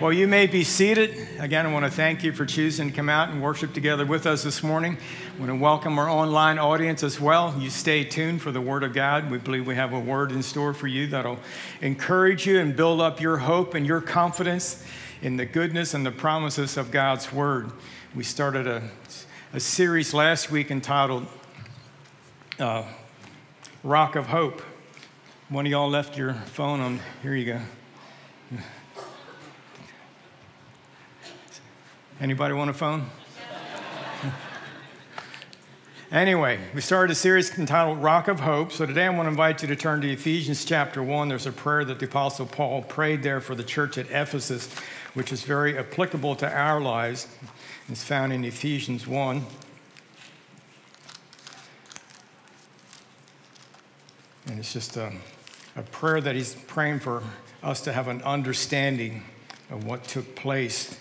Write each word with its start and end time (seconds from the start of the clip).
Well, 0.00 0.12
you 0.12 0.28
may 0.28 0.46
be 0.46 0.62
seated. 0.62 1.26
Again, 1.40 1.66
I 1.66 1.72
want 1.72 1.84
to 1.84 1.90
thank 1.90 2.22
you 2.22 2.32
for 2.32 2.46
choosing 2.46 2.90
to 2.90 2.94
come 2.94 3.08
out 3.08 3.30
and 3.30 3.42
worship 3.42 3.74
together 3.74 4.06
with 4.06 4.28
us 4.28 4.44
this 4.44 4.62
morning. 4.62 4.96
I 4.96 5.38
want 5.40 5.50
to 5.50 5.56
welcome 5.56 5.98
our 5.98 6.08
online 6.08 6.56
audience 6.56 7.02
as 7.02 7.20
well. 7.20 7.52
You 7.58 7.68
stay 7.68 8.04
tuned 8.04 8.40
for 8.40 8.52
the 8.52 8.60
Word 8.60 8.84
of 8.84 8.94
God. 8.94 9.28
We 9.28 9.38
believe 9.38 9.66
we 9.66 9.74
have 9.74 9.92
a 9.92 9.98
word 9.98 10.30
in 10.30 10.44
store 10.44 10.72
for 10.72 10.86
you 10.86 11.08
that'll 11.08 11.40
encourage 11.80 12.46
you 12.46 12.60
and 12.60 12.76
build 12.76 13.00
up 13.00 13.20
your 13.20 13.38
hope 13.38 13.74
and 13.74 13.84
your 13.84 14.00
confidence 14.00 14.84
in 15.20 15.36
the 15.36 15.44
goodness 15.44 15.94
and 15.94 16.06
the 16.06 16.12
promises 16.12 16.76
of 16.76 16.92
God's 16.92 17.32
Word. 17.32 17.72
We 18.14 18.22
started 18.22 18.68
a, 18.68 18.88
a 19.52 19.58
series 19.58 20.14
last 20.14 20.48
week 20.48 20.70
entitled 20.70 21.26
uh, 22.60 22.84
Rock 23.82 24.14
of 24.14 24.26
Hope. 24.26 24.62
One 25.48 25.66
of 25.66 25.72
y'all 25.72 25.90
left 25.90 26.16
your 26.16 26.34
phone 26.34 26.78
on. 26.78 27.00
Here 27.20 27.34
you 27.34 27.46
go. 27.46 28.60
Anybody 32.20 32.52
want 32.52 32.68
a 32.68 32.72
phone? 32.72 33.06
anyway, 36.10 36.58
we 36.74 36.80
started 36.80 37.12
a 37.12 37.14
series 37.14 37.56
entitled 37.56 38.02
Rock 38.02 38.26
of 38.26 38.40
Hope. 38.40 38.72
So 38.72 38.86
today 38.86 39.06
I 39.06 39.10
want 39.10 39.26
to 39.26 39.28
invite 39.28 39.62
you 39.62 39.68
to 39.68 39.76
turn 39.76 40.00
to 40.00 40.10
Ephesians 40.10 40.64
chapter 40.64 41.00
1. 41.00 41.28
There's 41.28 41.46
a 41.46 41.52
prayer 41.52 41.84
that 41.84 42.00
the 42.00 42.06
Apostle 42.06 42.46
Paul 42.46 42.82
prayed 42.82 43.22
there 43.22 43.40
for 43.40 43.54
the 43.54 43.62
church 43.62 43.98
at 43.98 44.06
Ephesus, 44.10 44.68
which 45.14 45.32
is 45.32 45.44
very 45.44 45.78
applicable 45.78 46.34
to 46.36 46.52
our 46.52 46.80
lives. 46.80 47.28
It's 47.88 48.02
found 48.02 48.32
in 48.32 48.44
Ephesians 48.44 49.06
1. 49.06 49.46
And 54.48 54.58
it's 54.58 54.72
just 54.72 54.96
a, 54.96 55.12
a 55.76 55.82
prayer 55.82 56.20
that 56.20 56.34
he's 56.34 56.56
praying 56.66 56.98
for 56.98 57.22
us 57.62 57.80
to 57.82 57.92
have 57.92 58.08
an 58.08 58.22
understanding 58.22 59.22
of 59.70 59.86
what 59.86 60.02
took 60.02 60.34
place 60.34 60.98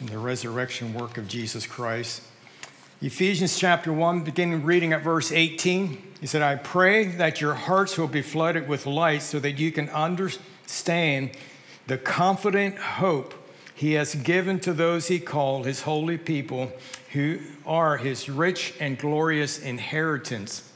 in 0.00 0.06
the 0.06 0.18
resurrection 0.18 0.94
work 0.94 1.18
of 1.18 1.26
Jesus 1.26 1.66
Christ. 1.66 2.22
Ephesians 3.02 3.58
chapter 3.58 3.92
1, 3.92 4.22
beginning 4.22 4.64
reading 4.64 4.92
at 4.92 5.02
verse 5.02 5.32
18, 5.32 6.02
he 6.20 6.26
said, 6.26 6.42
I 6.42 6.56
pray 6.56 7.06
that 7.06 7.40
your 7.40 7.54
hearts 7.54 7.98
will 7.98 8.08
be 8.08 8.22
flooded 8.22 8.68
with 8.68 8.86
light 8.86 9.22
so 9.22 9.38
that 9.40 9.58
you 9.58 9.72
can 9.72 9.88
understand 9.90 11.30
the 11.86 11.98
confident 11.98 12.78
hope 12.78 13.34
he 13.74 13.92
has 13.92 14.14
given 14.16 14.58
to 14.60 14.72
those 14.72 15.08
he 15.08 15.20
called 15.20 15.64
his 15.64 15.82
holy 15.82 16.18
people, 16.18 16.72
who 17.12 17.38
are 17.64 17.96
his 17.96 18.28
rich 18.28 18.74
and 18.80 18.98
glorious 18.98 19.58
inheritance 19.60 20.68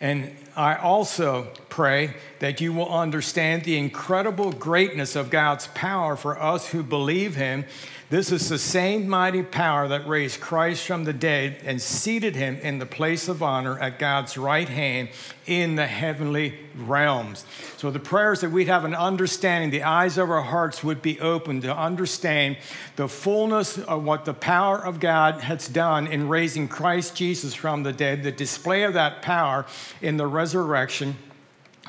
and 0.00 0.30
I 0.54 0.76
also 0.76 1.48
pray 1.68 2.14
that 2.38 2.60
you 2.60 2.72
will 2.72 2.88
understand 2.88 3.64
the 3.64 3.76
incredible 3.76 4.52
greatness 4.52 5.16
of 5.16 5.30
God's 5.30 5.66
power 5.68 6.14
for 6.14 6.40
us 6.40 6.68
who 6.68 6.82
believe 6.84 7.34
Him 7.34 7.64
this 8.10 8.32
is 8.32 8.48
the 8.48 8.58
same 8.58 9.06
mighty 9.06 9.42
power 9.42 9.86
that 9.88 10.08
raised 10.08 10.40
Christ 10.40 10.86
from 10.86 11.04
the 11.04 11.12
dead 11.12 11.58
and 11.62 11.80
seated 11.80 12.34
him 12.34 12.56
in 12.56 12.78
the 12.78 12.86
place 12.86 13.28
of 13.28 13.42
honor 13.42 13.78
at 13.78 13.98
God's 13.98 14.38
right 14.38 14.68
hand 14.68 15.10
in 15.46 15.74
the 15.74 15.86
heavenly 15.86 16.54
realms. 16.74 17.44
So, 17.76 17.90
the 17.90 18.00
prayers 18.00 18.40
that 18.40 18.50
we'd 18.50 18.68
have 18.68 18.86
an 18.86 18.94
understanding, 18.94 19.68
the 19.68 19.82
eyes 19.82 20.16
of 20.16 20.30
our 20.30 20.40
hearts 20.40 20.82
would 20.82 21.02
be 21.02 21.20
open 21.20 21.60
to 21.60 21.76
understand 21.76 22.56
the 22.96 23.08
fullness 23.08 23.76
of 23.76 24.04
what 24.04 24.24
the 24.24 24.34
power 24.34 24.78
of 24.82 25.00
God 25.00 25.42
has 25.42 25.68
done 25.68 26.06
in 26.06 26.28
raising 26.28 26.66
Christ 26.66 27.14
Jesus 27.14 27.52
from 27.52 27.82
the 27.82 27.92
dead, 27.92 28.22
the 28.22 28.32
display 28.32 28.84
of 28.84 28.94
that 28.94 29.20
power 29.20 29.66
in 30.00 30.16
the 30.16 30.26
resurrection 30.26 31.14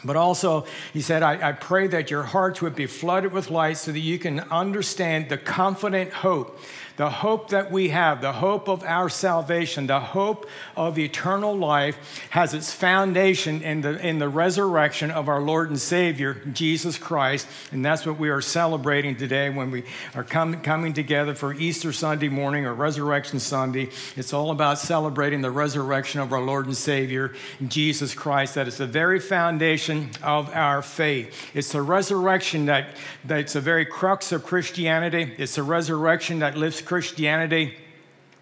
but 0.04 0.16
also, 0.16 0.66
he 0.94 1.02
said, 1.02 1.24
I, 1.24 1.50
I, 1.50 1.52
pray 1.52 1.88
that 1.88 2.10
your 2.10 2.24
hearts 2.24 2.62
would 2.62 2.76
be 2.76 2.86
flooded 2.86 3.34
with 3.34 3.50
light 3.50 3.78
so 3.78 3.92
that 3.92 4.00
you 4.00 4.18
can 4.18 4.40
understand 4.40 5.30
the 5.30 5.38
confident 5.38 6.14
hope 6.14 6.60
the 7.00 7.10
hope 7.10 7.52
that 7.52 7.72
we 7.72 7.88
have, 7.88 8.20
the 8.20 8.34
hope 8.34 8.68
of 8.68 8.84
our 8.84 9.08
salvation, 9.08 9.88
the 9.88 10.02
hope 10.02 10.50
of 10.76 11.00
eternal 11.00 11.58
life, 11.58 12.28
has 12.30 12.54
its 12.54 12.74
foundation 12.74 13.62
in 13.62 13.80
the, 13.80 14.06
in 14.06 14.20
the 14.20 14.28
resurrection 14.28 15.10
of 15.10 15.30
our 15.30 15.40
Lord 15.40 15.70
and 15.70 15.80
Savior, 15.80 16.34
Jesus 16.52 16.98
Christ. 16.98 17.48
And 17.72 17.86
that's 17.86 18.06
what 18.06 18.20
we 18.20 18.28
are 18.28 18.42
celebrating 18.42 19.16
today 19.16 19.50
when 19.50 19.72
we 19.72 19.86
are 20.14 20.26
com- 20.26 20.62
coming 20.62 20.92
together 20.92 21.34
for 21.34 21.54
Easter 21.54 21.94
Sunday 21.94 22.28
morning 22.28 22.66
or 22.66 22.74
Resurrection 22.74 23.40
Sunday. 23.40 23.88
It's 24.18 24.34
all 24.34 24.52
about 24.52 24.78
celebrating 24.78 25.40
the 25.40 25.52
resurrection 25.52 26.20
of 26.20 26.34
our 26.34 26.42
Lord 26.42 26.66
and 26.66 26.76
Savior, 26.76 27.34
Jesus 27.66 28.14
Christ. 28.14 28.56
That 28.56 28.68
is 28.68 28.78
the 28.78 28.88
very 28.88 29.22
foundation 29.22 30.10
of 30.22 30.54
our 30.54 30.82
faith. 30.82 31.50
It's 31.56 31.72
the 31.72 31.82
resurrection 31.82 32.66
that, 32.66 32.90
that's 33.24 33.54
the 33.54 33.62
very 33.62 33.86
crux 33.86 34.34
of 34.34 34.44
Christianity. 34.44 35.34
It's 35.38 35.56
the 35.56 35.64
resurrection 35.64 36.40
that 36.40 36.58
lifts 36.58 36.89
Christianity 36.90 37.76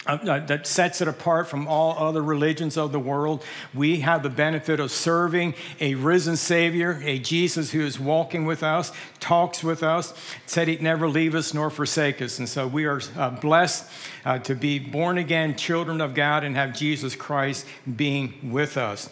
uh, 0.06 0.18
uh, 0.26 0.46
that 0.46 0.66
sets 0.66 1.02
it 1.02 1.08
apart 1.10 1.50
from 1.50 1.68
all 1.68 1.98
other 2.08 2.24
religions 2.24 2.78
of 2.78 2.94
the 2.94 3.00
world. 3.00 3.44
We 3.74 4.00
have 4.00 4.24
the 4.24 4.30
benefit 4.30 4.80
of 4.80 4.90
serving 4.90 5.54
a 5.82 5.96
risen 5.96 6.38
Savior, 6.38 7.02
a 7.04 7.20
Jesus 7.20 7.72
who 7.72 7.82
is 7.82 8.00
walking 8.00 8.46
with 8.46 8.64
us, 8.64 8.94
talks 9.20 9.66
with 9.66 9.84
us, 9.84 10.14
said 10.46 10.70
he'd 10.70 10.82
never 10.82 11.10
leave 11.10 11.36
us 11.36 11.54
nor 11.54 11.70
forsake 11.70 12.22
us. 12.22 12.40
And 12.40 12.48
so 12.48 12.68
we 12.68 12.86
are 12.86 13.02
uh, 13.18 13.32
blessed 13.32 13.92
uh, 14.24 14.40
to 14.40 14.56
be 14.56 14.80
born 14.80 15.18
again 15.18 15.58
children 15.58 16.00
of 16.00 16.14
God 16.14 16.46
and 16.46 16.56
have 16.56 16.74
Jesus 16.74 17.18
Christ 17.18 17.66
being 17.98 18.54
with 18.54 18.78
us. 18.78 19.10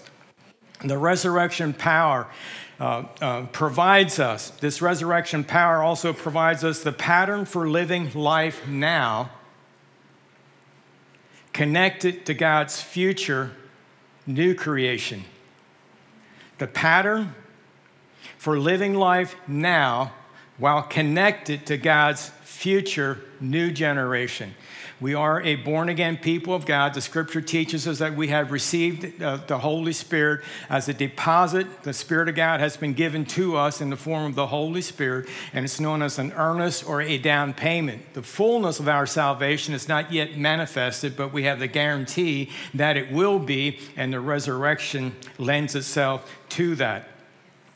The 0.82 0.98
resurrection 0.98 1.74
power. 1.74 2.28
Uh, 2.78 3.04
uh, 3.22 3.46
provides 3.48 4.20
us, 4.20 4.50
this 4.50 4.82
resurrection 4.82 5.46
power 5.46 5.82
also 5.82 6.12
provides 6.12 6.62
us 6.64 6.84
the 6.84 6.92
pattern 6.92 7.46
for 7.46 7.70
living 7.70 8.12
life 8.14 8.68
now, 8.68 9.30
connected 11.54 12.26
to 12.26 12.34
God's 12.34 12.82
future 12.82 13.54
new 14.28 14.54
creation. 14.54 15.24
The 16.58 16.68
pattern 16.68 17.34
for 18.38 18.60
living 18.60 18.94
life 18.94 19.36
now 19.48 20.14
while 20.58 20.84
connected 20.84 21.66
to 21.68 21.78
God's 21.78 22.30
future 22.44 23.22
new 23.40 23.72
generation. 23.72 24.54
We 25.02 25.14
are 25.14 25.42
a 25.42 25.56
born 25.56 25.90
again 25.90 26.16
people 26.16 26.56
of 26.56 26.66
God. 26.66 26.94
The 26.94 27.02
scripture 27.02 27.42
teaches 27.42 27.86
us 27.86 28.00
that 28.00 28.16
we 28.16 28.30
have 28.30 28.52
received 28.52 29.22
uh, 29.22 29.38
the 29.46 29.58
Holy 29.58 29.92
Spirit 29.92 30.42
as 30.70 30.88
a 30.88 30.94
deposit. 30.94 31.84
The 31.84 31.92
Spirit 31.92 32.30
of 32.30 32.36
God 32.36 32.62
has 32.62 32.78
been 32.78 32.94
given 32.94 33.26
to 33.26 33.58
us 33.58 33.82
in 33.82 33.90
the 33.90 33.98
form 33.98 34.26
of 34.26 34.36
the 34.36 34.48
Holy 34.48 34.82
Spirit, 34.82 35.28
and 35.52 35.66
it's 35.66 35.82
known 35.82 36.02
as 36.02 36.18
an 36.18 36.32
earnest 36.32 36.88
or 36.88 37.02
a 37.02 37.18
down 37.18 37.54
payment. 37.54 38.14
The 38.14 38.24
fullness 38.24 38.80
of 38.80 38.88
our 38.88 39.06
salvation 39.06 39.74
is 39.74 39.90
not 39.90 40.14
yet 40.14 40.38
manifested, 40.38 41.18
but 41.18 41.34
we 41.34 41.44
have 41.44 41.60
the 41.60 41.68
guarantee 41.68 42.50
that 42.74 42.96
it 42.96 43.12
will 43.12 43.40
be, 43.40 43.80
and 43.98 44.14
the 44.14 44.22
resurrection 44.22 45.14
lends 45.38 45.76
itself 45.76 46.32
to 46.50 46.76
that 46.76 47.10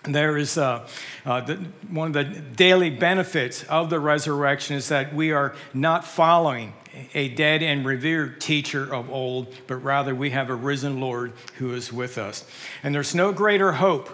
there 0.03 0.37
is 0.37 0.57
uh, 0.57 0.87
uh, 1.25 1.41
the, 1.41 1.55
one 1.89 2.07
of 2.07 2.13
the 2.13 2.23
daily 2.23 2.89
benefits 2.89 3.63
of 3.65 3.89
the 3.89 3.99
resurrection 3.99 4.77
is 4.77 4.87
that 4.87 5.13
we 5.13 5.33
are 5.33 5.53
not 5.73 6.05
following 6.05 6.71
a 7.13 7.29
dead 7.29 7.61
and 7.63 7.85
revered 7.85 8.41
teacher 8.41 8.93
of 8.93 9.09
old, 9.09 9.53
but 9.67 9.77
rather 9.77 10.15
we 10.15 10.31
have 10.31 10.49
a 10.49 10.55
risen 10.55 10.99
Lord 10.99 11.33
who 11.57 11.73
is 11.73 11.93
with 11.93 12.17
us. 12.17 12.45
And 12.83 12.93
there's 12.93 13.13
no 13.13 13.31
greater 13.31 13.73
hope. 13.73 14.09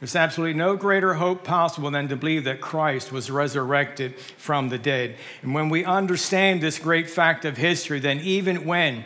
There's 0.00 0.16
absolutely 0.16 0.58
no 0.58 0.76
greater 0.76 1.14
hope 1.14 1.42
possible 1.42 1.90
than 1.90 2.08
to 2.08 2.16
believe 2.16 2.44
that 2.44 2.60
Christ 2.60 3.12
was 3.12 3.30
resurrected 3.30 4.18
from 4.36 4.68
the 4.68 4.78
dead. 4.78 5.16
And 5.42 5.54
when 5.54 5.68
we 5.68 5.84
understand 5.84 6.60
this 6.60 6.78
great 6.78 7.08
fact 7.08 7.44
of 7.44 7.56
history, 7.56 7.98
then 7.98 8.20
even 8.20 8.66
when, 8.66 9.04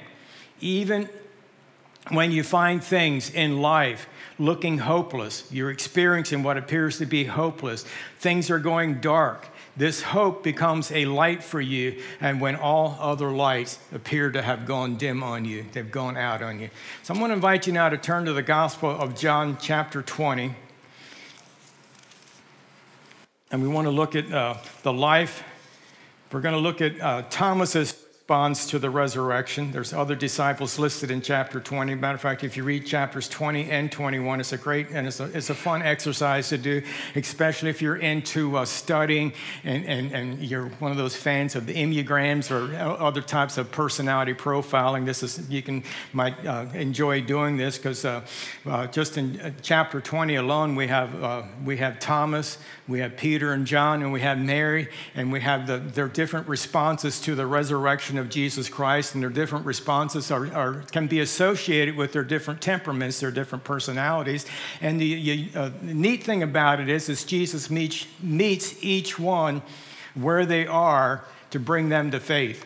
even 0.60 1.08
when 2.10 2.32
you 2.32 2.42
find 2.42 2.82
things 2.82 3.30
in 3.30 3.60
life 3.60 4.08
looking 4.38 4.78
hopeless, 4.78 5.44
you're 5.50 5.70
experiencing 5.70 6.42
what 6.42 6.56
appears 6.56 6.98
to 6.98 7.06
be 7.06 7.24
hopeless, 7.24 7.84
things 8.18 8.50
are 8.50 8.58
going 8.58 9.00
dark, 9.00 9.46
this 9.76 10.02
hope 10.02 10.42
becomes 10.42 10.90
a 10.92 11.04
light 11.06 11.42
for 11.42 11.60
you, 11.60 12.02
and 12.20 12.40
when 12.40 12.56
all 12.56 12.96
other 13.00 13.30
lights 13.30 13.78
appear 13.94 14.30
to 14.30 14.42
have 14.42 14.66
gone 14.66 14.96
dim 14.96 15.22
on 15.22 15.44
you, 15.44 15.64
they've 15.72 15.90
gone 15.90 16.16
out 16.16 16.42
on 16.42 16.58
you. 16.60 16.70
So 17.02 17.14
I'm 17.14 17.20
going 17.20 17.30
to 17.30 17.34
invite 17.34 17.66
you 17.66 17.72
now 17.72 17.88
to 17.88 17.96
turn 17.96 18.24
to 18.24 18.32
the 18.32 18.42
Gospel 18.42 18.90
of 18.90 19.16
John, 19.16 19.56
chapter 19.60 20.02
20. 20.02 20.54
And 23.52 23.62
we 23.62 23.68
want 23.68 23.86
to 23.86 23.90
look 23.90 24.14
at 24.14 24.30
uh, 24.32 24.56
the 24.82 24.92
life. 24.92 25.44
We're 26.32 26.40
going 26.40 26.54
to 26.54 26.60
look 26.60 26.80
at 26.80 27.00
uh, 27.00 27.22
Thomas's 27.30 27.92
responds 28.30 28.64
to 28.64 28.78
the 28.78 28.88
resurrection. 28.88 29.72
There's 29.72 29.92
other 29.92 30.14
disciples 30.14 30.78
listed 30.78 31.10
in 31.10 31.20
chapter 31.20 31.58
20. 31.58 31.96
Matter 31.96 32.14
of 32.14 32.20
fact, 32.20 32.44
if 32.44 32.56
you 32.56 32.62
read 32.62 32.86
chapters 32.86 33.28
20 33.28 33.68
and 33.68 33.90
21, 33.90 34.38
it's 34.38 34.52
a 34.52 34.56
great 34.56 34.90
and 34.90 35.08
it's 35.08 35.18
a, 35.18 35.24
it's 35.36 35.50
a 35.50 35.54
fun 35.54 35.82
exercise 35.82 36.48
to 36.50 36.56
do, 36.56 36.80
especially 37.16 37.70
if 37.70 37.82
you're 37.82 37.96
into 37.96 38.56
uh, 38.56 38.64
studying 38.64 39.32
and, 39.64 39.84
and, 39.84 40.12
and 40.12 40.38
you're 40.38 40.68
one 40.78 40.92
of 40.92 40.96
those 40.96 41.16
fans 41.16 41.56
of 41.56 41.66
the 41.66 41.74
Enneagrams 41.74 42.52
or 42.52 42.72
other 43.02 43.20
types 43.20 43.58
of 43.58 43.72
personality 43.72 44.32
profiling. 44.32 45.04
This 45.04 45.24
is, 45.24 45.50
you 45.50 45.60
can 45.60 45.82
might 46.12 46.46
uh, 46.46 46.66
enjoy 46.72 47.22
doing 47.22 47.56
this 47.56 47.78
because 47.78 48.04
uh, 48.04 48.24
uh, 48.64 48.86
just 48.86 49.18
in 49.18 49.40
uh, 49.40 49.50
chapter 49.60 50.00
20 50.00 50.36
alone, 50.36 50.76
we 50.76 50.86
have, 50.86 51.20
uh, 51.20 51.42
we 51.64 51.78
have 51.78 51.98
Thomas, 51.98 52.58
we 52.86 53.00
have 53.00 53.16
Peter 53.16 53.54
and 53.54 53.66
John, 53.66 54.02
and 54.02 54.12
we 54.12 54.20
have 54.20 54.38
Mary, 54.38 54.88
and 55.16 55.32
we 55.32 55.40
have 55.40 55.66
the, 55.66 55.78
their 55.78 56.06
different 56.06 56.46
responses 56.46 57.20
to 57.22 57.34
the 57.34 57.44
resurrection 57.44 58.19
of 58.20 58.28
Jesus 58.28 58.68
Christ, 58.68 59.14
and 59.14 59.22
their 59.22 59.30
different 59.30 59.66
responses 59.66 60.30
are, 60.30 60.52
are 60.54 60.74
can 60.92 61.08
be 61.08 61.20
associated 61.20 61.96
with 61.96 62.12
their 62.12 62.22
different 62.22 62.60
temperaments, 62.60 63.18
their 63.18 63.32
different 63.32 63.64
personalities. 63.64 64.46
And 64.80 65.00
the, 65.00 65.50
uh, 65.54 65.70
neat 65.82 66.22
thing 66.22 66.42
about 66.42 66.78
it 66.78 66.88
is, 66.88 67.08
is 67.08 67.24
Jesus 67.24 67.70
meets, 67.70 68.06
meets 68.22 68.82
each 68.84 69.18
one 69.18 69.62
where 70.14 70.46
they 70.46 70.66
are 70.66 71.24
to 71.50 71.58
bring 71.58 71.88
them 71.88 72.10
to 72.12 72.20
faith. 72.20 72.64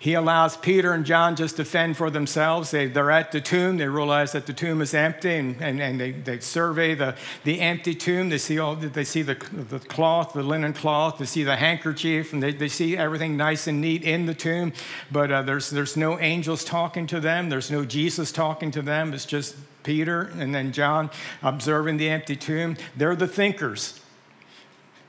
He 0.00 0.14
allows 0.14 0.56
Peter 0.56 0.94
and 0.94 1.04
John 1.04 1.36
just 1.36 1.56
to 1.56 1.64
fend 1.64 1.98
for 1.98 2.08
themselves. 2.08 2.70
They, 2.70 2.90
are 2.90 3.10
at 3.10 3.32
the 3.32 3.40
tomb. 3.42 3.76
They 3.76 3.86
realize 3.86 4.32
that 4.32 4.46
the 4.46 4.54
tomb 4.54 4.80
is 4.80 4.94
empty, 4.94 5.36
and, 5.36 5.60
and, 5.60 5.78
and 5.78 6.00
they, 6.00 6.12
they 6.12 6.40
survey 6.40 6.94
the, 6.94 7.14
the 7.44 7.60
empty 7.60 7.94
tomb. 7.94 8.30
They 8.30 8.38
see, 8.38 8.58
all, 8.58 8.76
they 8.76 9.04
see 9.04 9.20
the, 9.20 9.34
the 9.52 9.78
cloth, 9.78 10.32
the 10.32 10.42
linen 10.42 10.72
cloth. 10.72 11.18
They 11.18 11.26
see 11.26 11.44
the 11.44 11.54
handkerchief, 11.54 12.32
and 12.32 12.42
they, 12.42 12.54
they 12.54 12.68
see 12.68 12.96
everything 12.96 13.36
nice 13.36 13.66
and 13.66 13.82
neat 13.82 14.02
in 14.02 14.24
the 14.24 14.32
tomb. 14.32 14.72
But 15.12 15.30
uh, 15.30 15.42
there's, 15.42 15.68
there's 15.68 15.98
no 15.98 16.18
angels 16.18 16.64
talking 16.64 17.06
to 17.08 17.20
them, 17.20 17.50
there's 17.50 17.70
no 17.70 17.84
Jesus 17.84 18.32
talking 18.32 18.70
to 18.70 18.80
them. 18.80 19.12
It's 19.12 19.26
just 19.26 19.54
Peter 19.82 20.32
and 20.38 20.54
then 20.54 20.72
John 20.72 21.10
observing 21.42 21.98
the 21.98 22.08
empty 22.08 22.36
tomb. 22.36 22.78
They're 22.96 23.16
the 23.16 23.28
thinkers. 23.28 24.00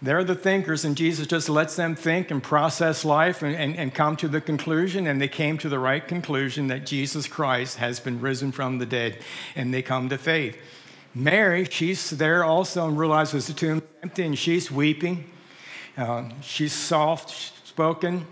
They're 0.04 0.24
the 0.24 0.36
thinkers, 0.36 0.84
and 0.84 0.98
Jesus 0.98 1.28
just 1.28 1.48
lets 1.48 1.76
them 1.76 1.96
think 1.96 2.32
and 2.32 2.42
process 2.42 3.06
life 3.06 3.44
and, 3.44 3.56
and, 3.56 3.76
and, 3.76 3.94
come 3.94 4.16
to 4.18 4.28
the 4.28 4.42
conclusion. 4.42 5.06
And 5.06 5.22
they 5.22 5.28
came 5.28 5.60
to 5.60 5.70
the 5.70 5.78
right 5.78 6.06
conclusion 6.08 6.68
that 6.68 6.88
Jesus 6.88 7.28
Christ 7.28 7.78
has 7.78 8.00
been 8.00 8.20
risen 8.20 8.52
from 8.52 8.80
the 8.80 8.88
dead, 8.88 9.20
and 9.56 9.72
they 9.72 9.84
come 9.84 10.10
to 10.10 10.18
faith. 10.18 10.58
Mary, 11.14 11.66
she's 11.66 12.10
there 12.10 12.44
also 12.44 12.88
and 12.88 12.98
realizes 12.98 13.46
the 13.46 13.54
tomb 13.54 13.78
is 13.78 13.84
empty, 14.02 14.24
and 14.24 14.40
she's 14.40 14.72
weeping. 14.72 15.30
Uh, 15.96 16.30
she's 16.42 16.74
soft 16.74 17.30
spoken. 17.68 18.26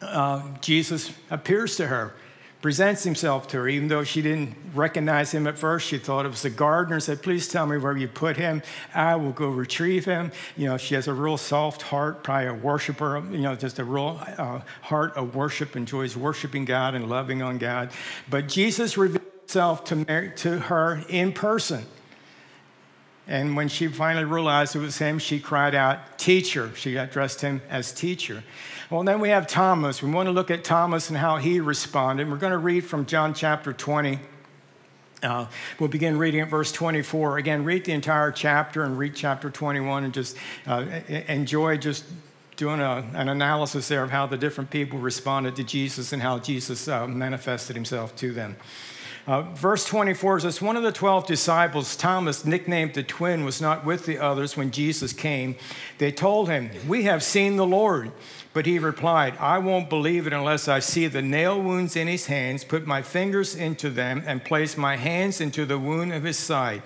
Uh, 0.00 0.42
Jesus 0.62 1.12
appears 1.30 1.76
to 1.76 1.88
her 1.88 2.14
presents 2.62 3.04
himself 3.04 3.48
to 3.48 3.58
her, 3.58 3.68
even 3.68 3.88
though 3.88 4.04
she 4.04 4.22
didn't 4.22 4.56
recognize 4.74 5.32
him 5.32 5.46
at 5.46 5.58
first. 5.58 5.86
She 5.86 5.98
thought 5.98 6.24
it 6.24 6.28
was 6.28 6.42
the 6.42 6.50
gardener, 6.50 7.00
said, 7.00 7.22
Please 7.22 7.48
tell 7.48 7.66
me 7.66 7.76
where 7.78 7.96
you 7.96 8.08
put 8.08 8.36
him. 8.36 8.62
I 8.94 9.16
will 9.16 9.32
go 9.32 9.48
retrieve 9.48 10.04
him. 10.04 10.32
You 10.56 10.66
know, 10.66 10.76
she 10.76 10.94
has 10.94 11.08
a 11.08 11.14
real 11.14 11.36
soft 11.36 11.82
heart, 11.82 12.24
probably 12.24 12.48
a 12.48 12.54
worshiper, 12.54 13.22
you 13.30 13.38
know, 13.38 13.54
just 13.54 13.78
a 13.78 13.84
real 13.84 14.20
uh, 14.38 14.60
heart 14.82 15.16
of 15.16 15.34
worship, 15.34 15.76
enjoys 15.76 16.16
worshiping 16.16 16.64
God 16.64 16.94
and 16.94 17.08
loving 17.08 17.42
on 17.42 17.58
God. 17.58 17.90
But 18.28 18.48
Jesus 18.48 18.96
revealed 18.96 19.22
himself 19.42 19.84
to, 19.84 19.96
Mary, 19.96 20.32
to 20.36 20.58
her 20.58 21.02
in 21.08 21.32
person. 21.32 21.84
And 23.28 23.56
when 23.56 23.68
she 23.68 23.88
finally 23.88 24.24
realized 24.24 24.76
it 24.76 24.80
was 24.80 24.98
him, 24.98 25.18
she 25.18 25.40
cried 25.40 25.74
out, 25.74 26.18
Teacher. 26.18 26.70
She 26.76 26.96
addressed 26.96 27.40
him 27.40 27.60
as 27.68 27.92
teacher. 27.92 28.44
Well, 28.88 29.02
then 29.02 29.18
we 29.18 29.30
have 29.30 29.48
Thomas. 29.48 30.00
We 30.00 30.10
want 30.10 30.28
to 30.28 30.32
look 30.32 30.50
at 30.50 30.62
Thomas 30.62 31.08
and 31.08 31.18
how 31.18 31.38
he 31.38 31.58
responded. 31.58 32.30
We're 32.30 32.36
going 32.36 32.52
to 32.52 32.58
read 32.58 32.84
from 32.84 33.04
John 33.04 33.34
chapter 33.34 33.72
20. 33.72 34.20
Uh, 35.22 35.46
we'll 35.80 35.88
begin 35.88 36.18
reading 36.18 36.40
at 36.40 36.48
verse 36.48 36.70
24. 36.70 37.38
Again, 37.38 37.64
read 37.64 37.84
the 37.84 37.92
entire 37.92 38.30
chapter 38.30 38.84
and 38.84 38.96
read 38.96 39.16
chapter 39.16 39.50
21 39.50 40.04
and 40.04 40.14
just 40.14 40.36
uh, 40.68 40.84
enjoy 41.26 41.78
just 41.78 42.04
doing 42.56 42.80
a, 42.80 43.04
an 43.14 43.28
analysis 43.28 43.88
there 43.88 44.04
of 44.04 44.10
how 44.10 44.26
the 44.26 44.36
different 44.36 44.70
people 44.70 44.98
responded 44.98 45.56
to 45.56 45.64
Jesus 45.64 46.12
and 46.12 46.22
how 46.22 46.38
Jesus 46.38 46.86
uh, 46.86 47.06
manifested 47.08 47.74
himself 47.74 48.14
to 48.16 48.32
them. 48.32 48.56
Uh, 49.26 49.42
verse 49.42 49.84
24 49.84 50.40
says, 50.40 50.62
One 50.62 50.76
of 50.76 50.82
the 50.82 50.92
12 50.92 51.26
disciples, 51.26 51.96
Thomas, 51.96 52.44
nicknamed 52.44 52.94
the 52.94 53.02
twin, 53.02 53.44
was 53.44 53.60
not 53.60 53.84
with 53.84 54.06
the 54.06 54.18
others 54.18 54.56
when 54.56 54.70
Jesus 54.70 55.12
came. 55.12 55.56
They 55.98 56.12
told 56.12 56.48
him, 56.48 56.70
We 56.86 57.04
have 57.04 57.22
seen 57.22 57.56
the 57.56 57.66
Lord. 57.66 58.12
But 58.56 58.64
he 58.64 58.78
replied, 58.78 59.36
I 59.38 59.58
won't 59.58 59.90
believe 59.90 60.26
it 60.26 60.32
unless 60.32 60.66
I 60.66 60.78
see 60.78 61.08
the 61.08 61.20
nail 61.20 61.60
wounds 61.60 61.94
in 61.94 62.08
his 62.08 62.24
hands, 62.24 62.64
put 62.64 62.86
my 62.86 63.02
fingers 63.02 63.54
into 63.54 63.90
them, 63.90 64.22
and 64.26 64.42
place 64.42 64.78
my 64.78 64.96
hands 64.96 65.42
into 65.42 65.66
the 65.66 65.78
wound 65.78 66.14
of 66.14 66.22
his 66.22 66.38
side. 66.38 66.82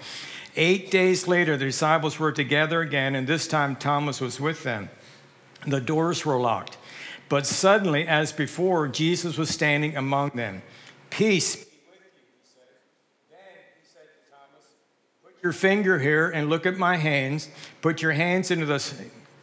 Eight 0.57 0.91
days 0.91 1.29
later, 1.29 1.57
the 1.57 1.67
disciples 1.67 2.19
were 2.19 2.33
together 2.33 2.81
again, 2.81 3.15
and 3.15 3.27
this 3.27 3.47
time 3.47 3.77
Thomas 3.77 4.21
was 4.21 4.41
with 4.41 4.65
them. 4.65 4.91
The 5.65 5.81
doors 5.81 6.27
were 6.27 6.41
locked. 6.41 6.77
But 7.29 7.47
suddenly, 7.47 8.09
as 8.09 8.33
before, 8.33 8.89
Jesus 8.89 9.39
was 9.39 9.51
standing 9.51 9.97
among 9.97 10.31
them. 10.31 10.63
Peace 11.11 11.55
be 11.55 11.61
with 11.89 12.01
you, 12.17 12.27
he 12.35 12.43
said. 12.43 12.67
Then 13.31 13.39
he 13.79 13.87
said 13.87 14.09
to 14.11 14.31
Thomas, 14.33 14.67
Put 15.23 15.30
your 15.43 15.53
finger 15.53 15.99
here 15.99 16.31
and 16.31 16.49
look 16.49 16.67
at 16.67 16.77
my 16.77 16.97
hands. 16.97 17.49
Put 17.81 18.03
your 18.03 18.13
hands 18.13 18.51
into 18.51 18.67
the, 18.67 18.95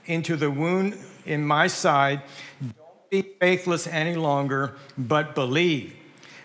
into 0.06 0.36
the 0.36 0.52
wound 0.52 0.98
in 1.26 1.46
my 1.46 1.68
side. 1.68 2.22
Don't 2.62 3.10
be 3.10 3.22
faithless 3.22 3.88
any 3.88 4.16
longer, 4.16 4.76
but 4.98 5.36
believe. 5.36 5.96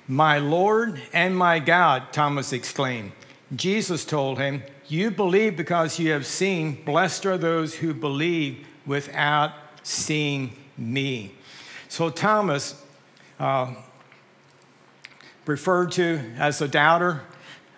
My 0.09 0.39
Lord 0.39 1.01
and 1.13 1.37
my 1.37 1.59
God, 1.59 2.13
Thomas 2.13 2.53
exclaimed. 2.53 3.13
Jesus 3.55 4.05
told 4.05 4.39
him, 4.39 4.63
You 4.89 5.11
believe 5.11 5.57
because 5.57 5.99
you 5.99 6.13
have 6.13 6.27
seen. 6.27 6.83
Blessed 6.85 7.27
are 7.27 7.39
those 7.39 7.77
who 7.77 7.95
believe 7.95 8.67
without 8.87 9.53
seeing 9.83 10.57
me. 10.77 11.33
So, 11.89 12.11
Thomas, 12.11 12.83
uh, 13.39 13.75
referred 15.47 15.93
to 15.93 16.21
as 16.39 16.61
a 16.61 16.69
doubter, 16.69 17.23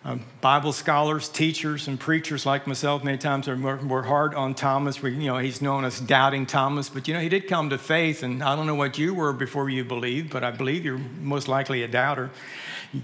um, 0.06 0.22
Bible 0.42 0.74
scholars, 0.74 1.30
teachers, 1.30 1.88
and 1.88 1.98
preachers 1.98 2.44
like 2.44 2.66
myself 2.66 3.02
many 3.02 3.16
times 3.16 3.48
are 3.48 3.56
more, 3.56 4.02
hard 4.02 4.34
on 4.34 4.54
Thomas. 4.54 5.00
We, 5.00 5.12
you 5.12 5.28
know, 5.28 5.38
he's 5.38 5.62
known 5.62 5.86
as 5.86 5.98
doubting 5.98 6.44
Thomas, 6.44 6.90
but 6.90 7.08
you 7.08 7.14
know, 7.14 7.20
he 7.20 7.30
did 7.30 7.48
come 7.48 7.70
to 7.70 7.78
faith, 7.78 8.22
and 8.22 8.42
I 8.42 8.54
don't 8.54 8.66
know 8.66 8.74
what 8.74 8.98
you 8.98 9.14
were 9.14 9.32
before 9.32 9.70
you 9.70 9.82
believed, 9.82 10.30
but 10.30 10.44
I 10.44 10.50
believe 10.50 10.84
you're 10.84 10.98
most 10.98 11.48
likely 11.48 11.82
a 11.82 11.88
doubter. 11.88 12.30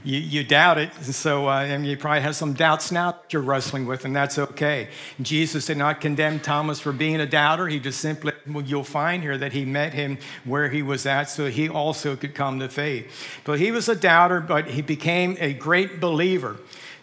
You, 0.04 0.18
you 0.18 0.44
doubt 0.44 0.76
it, 0.76 0.90
and 0.96 1.14
so 1.14 1.48
uh, 1.48 1.62
and 1.62 1.86
you 1.86 1.96
probably 1.96 2.20
have 2.20 2.36
some 2.36 2.52
doubts 2.52 2.92
now 2.92 3.12
that 3.12 3.32
you're 3.32 3.42
wrestling 3.42 3.86
with, 3.86 4.04
and 4.04 4.14
that's 4.14 4.38
okay. 4.38 4.88
Jesus 5.22 5.66
did 5.66 5.78
not 5.78 6.02
condemn 6.02 6.38
Thomas 6.38 6.80
for 6.80 6.92
being 6.92 7.18
a 7.20 7.26
doubter. 7.26 7.66
He 7.66 7.80
just 7.80 7.98
simply, 7.98 8.32
well, 8.46 8.62
you'll 8.62 8.84
find 8.84 9.22
here 9.22 9.38
that 9.38 9.52
he 9.52 9.64
met 9.64 9.94
him 9.94 10.18
where 10.44 10.68
he 10.68 10.82
was 10.82 11.06
at, 11.06 11.24
so 11.24 11.46
he 11.46 11.68
also 11.68 12.14
could 12.14 12.34
come 12.34 12.60
to 12.60 12.68
faith. 12.68 13.10
But 13.42 13.58
he 13.58 13.72
was 13.72 13.88
a 13.88 13.96
doubter, 13.96 14.40
but 14.40 14.66
he 14.68 14.82
became 14.82 15.36
a 15.40 15.54
great 15.54 15.98
believer. 15.98 16.58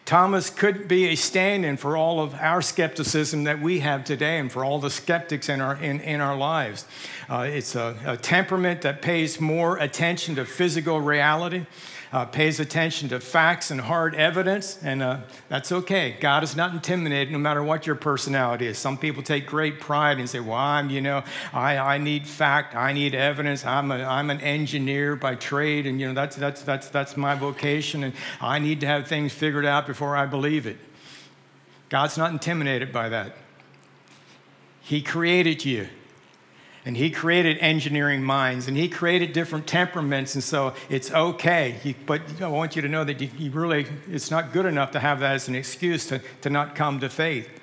Thomas 0.07 0.49
could 0.49 0.87
be 0.87 1.07
a 1.07 1.15
stand 1.15 1.65
in 1.65 1.75
for 1.75 1.97
all 1.97 2.21
of 2.21 2.33
our 2.35 2.61
skepticism 2.61 3.43
that 3.43 3.59
we 3.59 3.81
have 3.81 4.05
today 4.05 4.39
and 4.39 4.49
for 4.49 4.63
all 4.63 4.79
the 4.79 4.89
skeptics 4.89 5.49
in 5.49 5.59
our, 5.59 5.75
in, 5.75 5.99
in 5.99 6.21
our 6.21 6.37
lives. 6.37 6.85
Uh, 7.29 7.39
it's 7.41 7.75
a, 7.75 7.93
a, 8.05 8.15
temperament 8.15 8.83
that 8.83 9.01
pays 9.01 9.41
more 9.41 9.75
attention 9.79 10.35
to 10.35 10.45
physical 10.45 11.01
reality 11.01 11.65
uh, 12.11 12.25
pays 12.25 12.59
attention 12.59 13.09
to 13.09 13.19
facts 13.19 13.71
and 13.71 13.81
hard 13.81 14.15
evidence, 14.15 14.81
and 14.81 15.03
uh, 15.03 15.19
that's 15.49 15.71
okay. 15.71 16.15
God 16.19 16.43
is 16.43 16.55
not 16.55 16.73
intimidated 16.73 17.31
no 17.31 17.37
matter 17.37 17.61
what 17.61 17.85
your 17.85 17.95
personality 17.95 18.67
is. 18.67 18.77
Some 18.77 18.97
people 18.97 19.23
take 19.23 19.45
great 19.45 19.79
pride 19.79 20.19
and 20.19 20.29
say, 20.29 20.39
Well, 20.39 20.53
I'm, 20.57 20.89
you 20.89 21.01
know, 21.01 21.23
I, 21.53 21.77
I 21.77 21.97
need 21.97 22.27
fact, 22.27 22.75
I 22.75 22.93
need 22.93 23.13
evidence. 23.13 23.65
I'm, 23.65 23.91
a, 23.91 24.03
I'm 24.03 24.29
an 24.29 24.41
engineer 24.41 25.15
by 25.15 25.35
trade, 25.35 25.85
and, 25.85 25.99
you 25.99 26.07
know, 26.07 26.13
that's, 26.13 26.35
that's, 26.35 26.61
that's, 26.61 26.89
that's 26.89 27.17
my 27.17 27.35
vocation, 27.35 28.03
and 28.03 28.13
I 28.39 28.59
need 28.59 28.81
to 28.81 28.87
have 28.87 29.07
things 29.07 29.33
figured 29.33 29.65
out 29.65 29.87
before 29.87 30.15
I 30.15 30.25
believe 30.25 30.65
it. 30.65 30.77
God's 31.89 32.17
not 32.17 32.31
intimidated 32.31 32.91
by 32.91 33.09
that. 33.09 33.35
He 34.81 35.01
created 35.01 35.65
you 35.65 35.87
and 36.87 36.95
he 36.95 37.09
created 37.09 37.57
engineering 37.57 38.23
minds 38.23 38.69
and 38.69 38.77
he 38.77 38.87
created 38.87 39.33
different 39.33 39.67
temperaments 39.67 40.35
and 40.35 40.43
so 40.43 40.73
it's 40.89 41.11
okay. 41.11 41.71
He, 41.83 41.97
but 42.05 42.21
i 42.41 42.47
want 42.47 42.77
you 42.77 42.81
to 42.81 42.87
know 42.87 43.03
that 43.03 43.19
you, 43.19 43.29
you, 43.37 43.51
really 43.51 43.85
it's 44.09 44.31
not 44.31 44.53
good 44.53 44.65
enough 44.65 44.91
to 44.91 44.99
have 45.01 45.19
that 45.19 45.35
as 45.35 45.49
an 45.49 45.55
excuse 45.55 46.05
to, 46.07 46.21
to 46.41 46.49
not 46.49 46.75
come 46.75 47.01
to 47.01 47.09
faith 47.09 47.56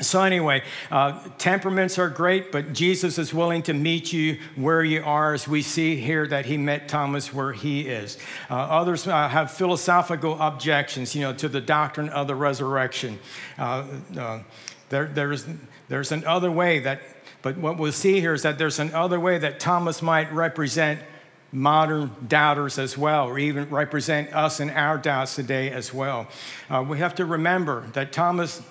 so 0.00 0.22
anyway 0.22 0.62
uh, 0.90 1.20
temperaments 1.38 1.98
are 1.98 2.08
great 2.08 2.50
but 2.50 2.72
jesus 2.72 3.18
is 3.18 3.34
willing 3.34 3.62
to 3.62 3.74
meet 3.74 4.12
you 4.12 4.38
where 4.56 4.82
you 4.82 5.02
are 5.04 5.34
as 5.34 5.46
we 5.46 5.60
see 5.60 5.96
here 5.96 6.26
that 6.26 6.46
he 6.46 6.56
met 6.56 6.88
thomas 6.88 7.32
where 7.32 7.52
he 7.52 7.82
is 7.82 8.18
uh, 8.50 8.54
others 8.54 9.06
uh, 9.06 9.28
have 9.28 9.50
philosophical 9.50 10.40
objections 10.40 11.14
you 11.14 11.20
know 11.20 11.32
to 11.32 11.48
the 11.48 11.60
doctrine 11.60 12.08
of 12.08 12.26
the 12.26 12.34
resurrection 12.34 13.18
uh, 13.58 13.84
uh, 14.18 14.40
there, 14.88 15.06
there's, 15.06 15.46
there's 15.88 16.12
another 16.12 16.50
way 16.50 16.78
that 16.78 17.00
but 17.42 17.58
what 17.58 17.76
we'll 17.76 17.92
see 17.92 18.20
here 18.20 18.32
is 18.32 18.42
that 18.42 18.56
there's 18.56 18.78
another 18.78 19.18
way 19.18 19.36
that 19.38 19.60
Thomas 19.60 20.00
might 20.00 20.32
represent 20.32 21.00
modern 21.50 22.10
doubters 22.26 22.78
as 22.78 22.96
well, 22.96 23.28
or 23.28 23.38
even 23.38 23.68
represent 23.68 24.32
us 24.34 24.60
in 24.60 24.70
our 24.70 24.96
doubts 24.96 25.34
today 25.34 25.70
as 25.70 25.92
well. 25.92 26.26
Uh, 26.70 26.82
we 26.88 26.98
have 26.98 27.14
to 27.16 27.26
remember 27.26 27.86
that 27.92 28.12
Thomas, 28.12 28.62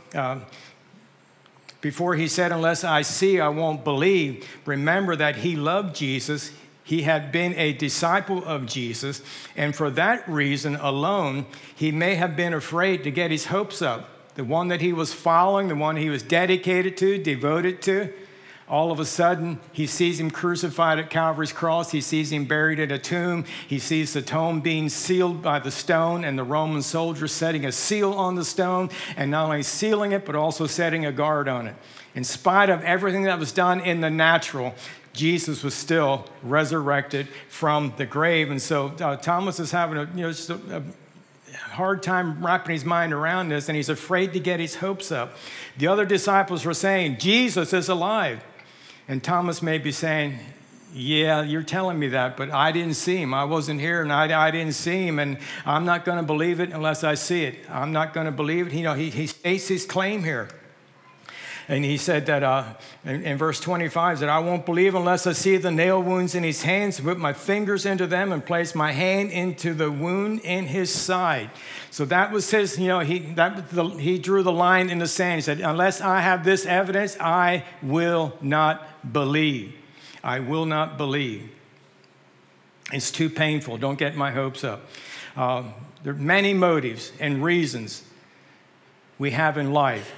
before 1.81 2.15
he 2.15 2.27
said, 2.27 2.51
Unless 2.51 2.83
I 2.83 3.01
see, 3.01 3.39
I 3.39 3.49
won't 3.49 3.83
believe, 3.83 4.47
remember 4.65 5.15
that 5.15 5.37
he 5.37 5.55
loved 5.55 5.95
Jesus. 5.95 6.51
He 6.83 7.03
had 7.03 7.31
been 7.31 7.53
a 7.55 7.73
disciple 7.73 8.43
of 8.45 8.65
Jesus, 8.65 9.21
and 9.55 9.75
for 9.75 9.89
that 9.91 10.27
reason 10.27 10.75
alone, 10.75 11.45
he 11.75 11.91
may 11.91 12.15
have 12.15 12.35
been 12.35 12.53
afraid 12.53 13.03
to 13.03 13.11
get 13.11 13.31
his 13.31 13.45
hopes 13.45 13.81
up. 13.81 14.09
The 14.35 14.43
one 14.43 14.69
that 14.69 14.81
he 14.81 14.93
was 14.93 15.13
following, 15.13 15.67
the 15.67 15.75
one 15.75 15.97
he 15.97 16.09
was 16.09 16.23
dedicated 16.23 16.97
to, 16.97 17.17
devoted 17.17 17.81
to, 17.83 18.13
all 18.71 18.89
of 18.89 19.01
a 19.01 19.05
sudden, 19.05 19.59
he 19.73 19.85
sees 19.85 20.17
him 20.17 20.31
crucified 20.31 20.97
at 20.97 21.09
Calvary's 21.09 21.51
cross. 21.51 21.91
He 21.91 21.99
sees 21.99 22.31
him 22.31 22.45
buried 22.45 22.79
in 22.79 22.89
a 22.89 22.97
tomb. 22.97 23.43
He 23.67 23.79
sees 23.79 24.13
the 24.13 24.21
tomb 24.21 24.61
being 24.61 24.87
sealed 24.87 25.41
by 25.41 25.59
the 25.59 25.69
stone 25.69 26.23
and 26.23 26.39
the 26.39 26.45
Roman 26.45 26.81
soldiers 26.81 27.33
setting 27.33 27.65
a 27.65 27.73
seal 27.73 28.13
on 28.13 28.35
the 28.35 28.45
stone 28.45 28.89
and 29.17 29.29
not 29.29 29.43
only 29.43 29.63
sealing 29.63 30.13
it, 30.13 30.25
but 30.25 30.35
also 30.35 30.67
setting 30.67 31.05
a 31.05 31.11
guard 31.11 31.49
on 31.49 31.67
it. 31.67 31.75
In 32.15 32.23
spite 32.23 32.69
of 32.69 32.81
everything 32.83 33.23
that 33.23 33.39
was 33.39 33.51
done 33.51 33.81
in 33.81 33.99
the 33.99 34.09
natural, 34.09 34.73
Jesus 35.11 35.63
was 35.63 35.73
still 35.73 36.25
resurrected 36.41 37.27
from 37.49 37.93
the 37.97 38.05
grave. 38.05 38.51
And 38.51 38.61
so 38.61 38.87
uh, 39.01 39.17
Thomas 39.17 39.59
is 39.59 39.71
having 39.71 39.97
a, 39.97 40.05
you 40.15 40.21
know, 40.21 40.31
just 40.31 40.49
a, 40.49 40.77
a 40.77 40.83
hard 41.71 42.01
time 42.01 42.45
wrapping 42.45 42.71
his 42.71 42.85
mind 42.85 43.11
around 43.11 43.49
this, 43.49 43.67
and 43.67 43.75
he's 43.75 43.89
afraid 43.89 44.31
to 44.31 44.39
get 44.39 44.61
his 44.61 44.75
hopes 44.75 45.11
up. 45.11 45.35
The 45.77 45.87
other 45.87 46.05
disciples 46.05 46.63
were 46.63 46.73
saying, 46.73 47.17
Jesus 47.17 47.73
is 47.73 47.89
alive. 47.89 48.41
And 49.07 49.23
Thomas 49.23 49.61
may 49.61 49.77
be 49.77 49.91
saying, 49.91 50.39
yeah, 50.93 51.41
you're 51.43 51.63
telling 51.63 51.97
me 51.97 52.09
that, 52.09 52.35
but 52.35 52.51
I 52.51 52.71
didn't 52.71 52.95
see 52.95 53.17
him. 53.17 53.33
I 53.33 53.45
wasn't 53.45 53.79
here 53.79 54.01
and 54.01 54.11
I, 54.11 54.47
I 54.47 54.51
didn't 54.51 54.73
see 54.73 55.07
him, 55.07 55.19
and 55.19 55.37
I'm 55.65 55.85
not 55.85 56.03
going 56.03 56.17
to 56.17 56.23
believe 56.23 56.59
it 56.59 56.71
unless 56.71 57.03
I 57.03 57.13
see 57.13 57.43
it. 57.43 57.55
I'm 57.69 57.91
not 57.93 58.13
going 58.13 58.25
to 58.25 58.31
believe 58.31 58.67
it. 58.67 58.73
You 58.73 58.83
know, 58.83 58.93
he, 58.93 59.09
he 59.09 59.27
states 59.27 59.67
his 59.67 59.85
claim 59.85 60.23
here. 60.23 60.49
And 61.67 61.85
he 61.85 61.97
said 61.97 62.25
that 62.25 62.43
uh, 62.43 62.73
in, 63.05 63.23
in, 63.23 63.37
verse 63.37 63.59
25, 63.59 64.19
that 64.19 64.29
I 64.29 64.39
won't 64.39 64.65
believe 64.65 64.95
unless 64.95 65.27
I 65.27 65.33
see 65.33 65.57
the 65.57 65.71
nail 65.71 66.01
wounds 66.01 66.35
in 66.35 66.43
his 66.43 66.63
hands, 66.63 66.99
put 66.99 67.17
my 67.17 67.33
fingers 67.33 67.85
into 67.85 68.07
them, 68.07 68.31
and 68.31 68.45
place 68.45 68.73
my 68.75 68.91
hand 68.91 69.31
into 69.31 69.73
the 69.73 69.91
wound 69.91 70.41
in 70.41 70.65
his 70.65 70.93
side. 70.93 71.49
So 71.89 72.05
that 72.05 72.31
was 72.31 72.49
his, 72.49 72.77
you 72.77 72.87
know, 72.87 72.99
he, 72.99 73.19
that, 73.35 73.69
the, 73.69 73.87
he 73.89 74.17
drew 74.17 74.43
the 74.43 74.51
line 74.51 74.89
in 74.89 74.99
the 74.99 75.07
sand. 75.07 75.35
He 75.35 75.41
said, 75.41 75.59
Unless 75.59 76.01
I 76.01 76.21
have 76.21 76.43
this 76.43 76.65
evidence, 76.65 77.17
I 77.19 77.63
will 77.81 78.37
not 78.41 79.13
believe. 79.13 79.75
I 80.23 80.39
will 80.39 80.65
not 80.65 80.97
believe. 80.97 81.49
It's 82.91 83.11
too 83.11 83.29
painful. 83.29 83.77
Don't 83.77 83.97
get 83.97 84.15
my 84.15 84.31
hopes 84.31 84.63
up. 84.63 84.85
Uh, 85.35 85.63
there 86.03 86.13
are 86.13 86.17
many 86.17 86.53
motives 86.53 87.11
and 87.19 87.43
reasons 87.43 88.03
we 89.17 89.31
have 89.31 89.57
in 89.57 89.71
life 89.71 90.11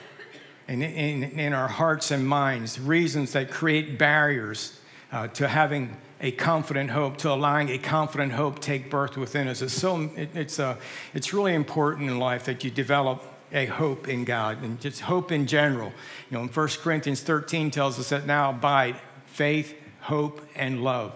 and 0.67 0.83
in, 0.83 1.23
in, 1.23 1.53
our 1.53 1.67
hearts 1.67 2.11
and 2.11 2.27
minds, 2.27 2.79
reasons 2.79 3.33
that 3.33 3.51
create 3.51 3.97
barriers 3.97 4.79
uh, 5.11 5.27
to 5.29 5.47
having 5.47 5.95
a 6.21 6.31
confident 6.31 6.89
hope, 6.89 7.17
to 7.17 7.31
allowing 7.31 7.69
a 7.69 7.77
confident 7.77 8.31
hope 8.31 8.59
take 8.59 8.89
birth 8.89 9.17
within 9.17 9.47
us. 9.47 9.61
It's, 9.61 9.73
so, 9.73 10.09
it, 10.15 10.29
it's, 10.35 10.59
uh, 10.59 10.77
it's 11.13 11.33
really 11.33 11.53
important 11.53 12.09
in 12.09 12.17
life 12.17 12.45
that 12.45 12.63
you 12.63 12.71
develop 12.71 13.23
a 13.51 13.65
hope 13.65 14.07
in 14.07 14.23
God 14.23 14.63
and 14.63 14.79
just 14.79 15.01
hope 15.01 15.31
in 15.31 15.45
general. 15.45 15.91
You 16.29 16.37
know, 16.37 16.43
in 16.43 16.47
1 16.47 16.67
Corinthians 16.81 17.21
13 17.21 17.71
tells 17.71 17.99
us 17.99 18.09
that 18.09 18.25
now 18.25 18.49
abide 18.51 18.95
faith, 19.27 19.75
hope, 20.01 20.41
and 20.55 20.83
love. 20.83 21.13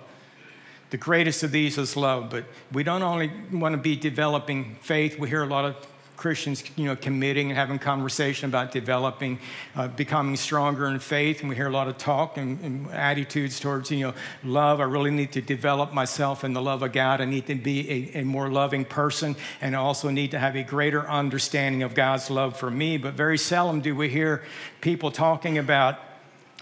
The 0.89 0.97
greatest 0.97 1.43
of 1.43 1.51
these 1.51 1.77
is 1.77 1.97
love, 1.97 2.29
but 2.29 2.45
we 2.71 2.83
don't 2.83 3.01
only 3.01 3.31
want 3.51 3.73
to 3.73 3.81
be 3.81 3.95
developing 3.95 4.75
faith. 4.81 5.19
We 5.19 5.27
hear 5.27 5.43
a 5.43 5.47
lot 5.47 5.65
of 5.65 5.75
Christians, 6.17 6.63
you 6.75 6.85
know, 6.85 6.95
committing 6.95 7.49
and 7.49 7.57
having 7.57 7.77
conversation 7.77 8.49
about 8.49 8.71
developing, 8.71 9.39
uh, 9.75 9.87
becoming 9.87 10.35
stronger 10.35 10.87
in 10.87 10.99
faith. 10.99 11.41
And 11.41 11.49
we 11.49 11.55
hear 11.55 11.67
a 11.67 11.71
lot 11.71 11.87
of 11.87 11.97
talk 11.99 12.37
and, 12.37 12.59
and, 12.61 12.91
attitudes 12.91 13.59
towards, 13.59 13.91
you 13.91 14.07
know, 14.07 14.13
love. 14.43 14.79
I 14.79 14.85
really 14.85 15.11
need 15.11 15.31
to 15.33 15.41
develop 15.41 15.93
myself 15.93 16.43
in 16.43 16.53
the 16.53 16.61
love 16.61 16.81
of 16.81 16.91
God. 16.91 17.21
I 17.21 17.25
need 17.25 17.45
to 17.47 17.55
be 17.55 18.11
a, 18.15 18.21
a 18.21 18.23
more 18.25 18.49
loving 18.49 18.83
person 18.83 19.35
and 19.61 19.75
I 19.75 19.79
also 19.79 20.09
need 20.09 20.31
to 20.31 20.39
have 20.39 20.55
a 20.55 20.63
greater 20.63 21.07
understanding 21.07 21.83
of 21.83 21.93
God's 21.93 22.31
love 22.31 22.57
for 22.57 22.71
me. 22.71 22.97
But 22.97 23.13
very 23.13 23.37
seldom 23.37 23.81
do 23.81 23.95
we 23.95 24.09
hear 24.09 24.43
people 24.81 25.11
talking 25.11 25.59
about 25.59 25.99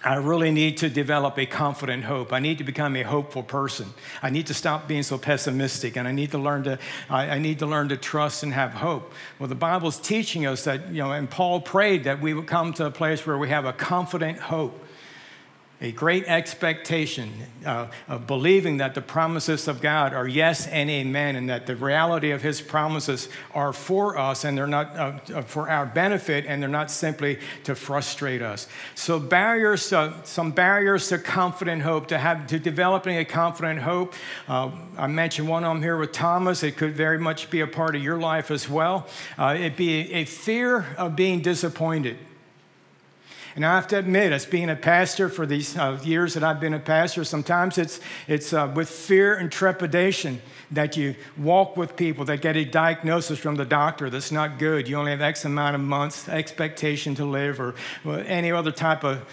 I 0.05 0.17
really 0.17 0.51
need 0.51 0.77
to 0.77 0.89
develop 0.89 1.39
a 1.39 1.47
confident 1.47 2.03
hope. 2.03 2.31
I 2.31 2.39
need 2.39 2.59
to 2.59 2.63
become 2.63 2.95
a 2.95 3.01
hopeful 3.01 3.41
person. 3.41 3.88
I 4.21 4.29
need 4.29 4.45
to 4.47 4.53
stop 4.53 4.88
being 4.88 5.01
so 5.01 5.17
pessimistic, 5.17 5.97
and 5.97 6.07
I 6.07 6.12
need 6.12 6.29
to 6.31 6.38
learn 6.38 6.63
to 6.65 6.77
I, 7.09 7.31
I, 7.31 7.39
need 7.39 7.57
to 7.59 7.65
learn 7.65 7.89
to 7.89 7.97
trust 7.97 8.43
and 8.43 8.53
have 8.53 8.71
hope. 8.71 9.12
Well, 9.39 9.50
the 9.50 9.55
Bible's 9.55 10.00
teaching 10.00 10.45
us 10.45 10.65
that 10.65 10.89
you 10.89 11.01
know, 11.01 11.12
and 11.12 11.27
Paul 11.27 11.59
prayed 11.59 12.03
that 12.03 12.21
we 12.21 12.35
would 12.35 12.45
come 12.45 12.71
to 12.74 12.85
a 12.85 12.91
place 12.91 13.25
where 13.25 13.38
we 13.39 13.50
have 13.50 13.65
a 13.65 13.74
confident 13.74 14.38
hope 14.38 14.84
a 15.82 15.91
great 15.91 16.24
expectation 16.25 17.29
uh, 17.65 17.88
of 18.08 18.25
believing 18.27 18.77
that 18.77 18.96
the 18.96 19.01
promises 19.01 19.67
of 19.67 19.82
God 19.82 20.13
are 20.13 20.27
yes 20.27 20.67
and 20.67 20.89
amen, 20.89 21.36
and 21.36 21.50
that 21.50 21.67
the 21.67 21.75
reality 21.75 22.32
of 22.32 22.41
His 22.41 22.62
promises 22.62 23.27
are 23.53 23.74
for 23.74 24.17
us 24.17 24.46
and 24.46 24.58
they're 24.58 24.67
not 24.67 24.96
uh, 24.96 25.20
uh 25.34 25.41
for 25.41 25.70
our 25.70 25.86
benefit 25.86 26.46
and 26.48 26.62
they're 26.62 26.70
not 26.70 26.89
simply 26.89 27.39
to 27.65 27.75
frustrate 27.75 28.41
us. 28.41 28.67
So, 28.96 29.20
barriers, 29.20 29.89
to, 29.89 30.13
some 30.24 30.51
barriers 30.51 31.10
to 31.10 31.17
confident 31.17 31.82
hope, 31.82 32.08
to 32.08 32.17
have 32.17 32.48
to 32.48 32.60
developing 32.60 33.17
a 33.17 33.25
confident 33.25 33.82
hope. 33.82 34.13
Uh, 34.48 34.72
I 34.98 35.08
mentioned 35.08 35.50
one 35.50 35.63
them 35.63 35.82
here 35.82 35.98
with 35.98 36.13
Thomas. 36.13 36.63
It 36.63 36.77
could 36.77 36.96
very 36.96 37.20
much 37.20 37.50
be 37.50 37.60
a 37.60 37.67
part 37.67 37.96
of 37.96 38.03
your 38.03 38.17
life 38.17 38.50
as 38.50 38.70
well. 38.70 39.08
Uh, 39.38 39.55
it'd 39.58 39.75
be 39.75 40.13
a 40.13 40.25
fear 40.25 40.86
of 40.98 41.15
being 41.15 41.41
disappointed. 41.41 42.17
And 43.55 43.65
I 43.65 43.75
have 43.75 43.88
to 43.88 43.97
admit, 43.97 44.33
as 44.33 44.45
being 44.45 44.69
a 44.69 44.75
pastor 44.75 45.29
for 45.29 45.45
these 45.45 45.77
uh, 45.77 45.97
years 46.03 46.33
that 46.33 46.43
I've 46.43 46.59
been 46.59 46.74
a 46.74 46.79
pastor, 46.79 47.24
sometimes 47.24 47.77
it's, 47.77 48.01
it's 48.27 48.51
uh, 48.51 48.69
with 48.75 48.89
fear 48.89 49.35
and 49.35 49.50
trepidation 49.50 50.41
that 50.71 50.97
you 50.97 51.15
walk 51.38 51.77
with 51.77 51.95
people 51.95 52.25
that 52.25 52.41
get 52.41 52.57
a 52.57 52.65
diagnosis 52.65 53.39
from 53.39 53.55
the 53.55 53.63
doctor 53.63 54.09
that's 54.09 54.29
not 54.29 54.59
good. 54.59 54.89
You 54.89 54.97
only 54.97 55.12
have 55.12 55.21
X 55.21 55.45
amount 55.45 55.75
of 55.75 55.81
months 55.81 56.27
expectation 56.27 57.15
to 57.15 57.24
live, 57.24 57.62
or 57.62 57.75
any 58.05 58.51
other 58.51 58.71
type 58.71 59.05
of 59.05 59.24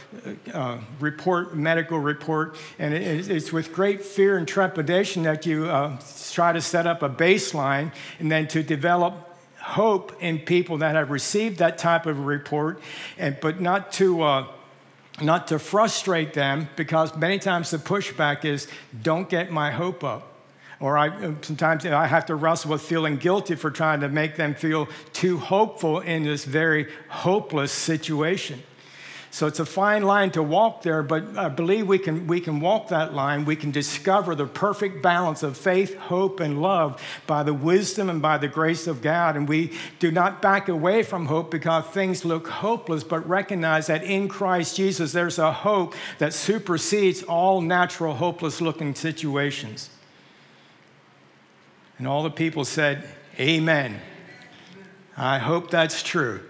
uh, 0.54 0.78
report, 1.00 1.56
medical 1.56 1.98
report. 1.98 2.56
And 2.78 2.94
it, 2.94 3.28
it's 3.28 3.52
with 3.52 3.72
great 3.72 4.04
fear 4.04 4.36
and 4.36 4.46
trepidation 4.46 5.24
that 5.24 5.46
you 5.46 5.66
uh, 5.66 5.98
try 6.30 6.52
to 6.52 6.60
set 6.60 6.86
up 6.86 7.02
a 7.02 7.08
baseline 7.08 7.92
and 8.20 8.30
then 8.30 8.46
to 8.48 8.62
develop 8.62 9.31
hope 9.62 10.12
in 10.20 10.40
people 10.40 10.78
that 10.78 10.94
have 10.94 11.10
received 11.10 11.58
that 11.58 11.78
type 11.78 12.06
of 12.06 12.26
report, 12.26 12.80
and, 13.16 13.38
but 13.40 13.60
not 13.60 13.92
to, 13.92 14.22
uh, 14.22 14.46
not 15.20 15.46
to 15.48 15.58
frustrate 15.58 16.34
them 16.34 16.68
because 16.76 17.16
many 17.16 17.38
times 17.38 17.70
the 17.70 17.78
pushback 17.78 18.44
is 18.44 18.66
don't 19.02 19.28
get 19.28 19.50
my 19.50 19.70
hope 19.70 20.02
up. 20.02 20.28
Or 20.80 20.98
I, 20.98 21.10
sometimes 21.42 21.86
I 21.86 22.06
have 22.06 22.26
to 22.26 22.34
wrestle 22.34 22.72
with 22.72 22.82
feeling 22.82 23.16
guilty 23.16 23.54
for 23.54 23.70
trying 23.70 24.00
to 24.00 24.08
make 24.08 24.34
them 24.34 24.54
feel 24.54 24.88
too 25.12 25.38
hopeful 25.38 26.00
in 26.00 26.24
this 26.24 26.44
very 26.44 26.88
hopeless 27.08 27.70
situation. 27.70 28.60
So 29.32 29.46
it's 29.46 29.60
a 29.60 29.64
fine 29.64 30.02
line 30.02 30.30
to 30.32 30.42
walk 30.42 30.82
there, 30.82 31.02
but 31.02 31.38
I 31.38 31.48
believe 31.48 31.88
we 31.88 31.98
can, 31.98 32.26
we 32.26 32.38
can 32.38 32.60
walk 32.60 32.88
that 32.88 33.14
line. 33.14 33.46
We 33.46 33.56
can 33.56 33.70
discover 33.70 34.34
the 34.34 34.44
perfect 34.44 35.02
balance 35.02 35.42
of 35.42 35.56
faith, 35.56 35.96
hope, 35.96 36.38
and 36.38 36.60
love 36.60 37.02
by 37.26 37.42
the 37.42 37.54
wisdom 37.54 38.10
and 38.10 38.20
by 38.20 38.36
the 38.36 38.46
grace 38.46 38.86
of 38.86 39.00
God. 39.00 39.34
And 39.34 39.48
we 39.48 39.72
do 39.98 40.10
not 40.10 40.42
back 40.42 40.68
away 40.68 41.02
from 41.02 41.24
hope 41.24 41.50
because 41.50 41.86
things 41.86 42.26
look 42.26 42.46
hopeless, 42.46 43.04
but 43.04 43.26
recognize 43.26 43.86
that 43.86 44.04
in 44.04 44.28
Christ 44.28 44.76
Jesus, 44.76 45.12
there's 45.12 45.38
a 45.38 45.50
hope 45.50 45.94
that 46.18 46.34
supersedes 46.34 47.22
all 47.22 47.62
natural, 47.62 48.12
hopeless 48.12 48.60
looking 48.60 48.94
situations. 48.94 49.88
And 51.96 52.06
all 52.06 52.22
the 52.22 52.30
people 52.30 52.66
said, 52.66 53.08
Amen. 53.40 53.98
I 55.16 55.38
hope 55.38 55.70
that's 55.70 56.02
true. 56.02 56.42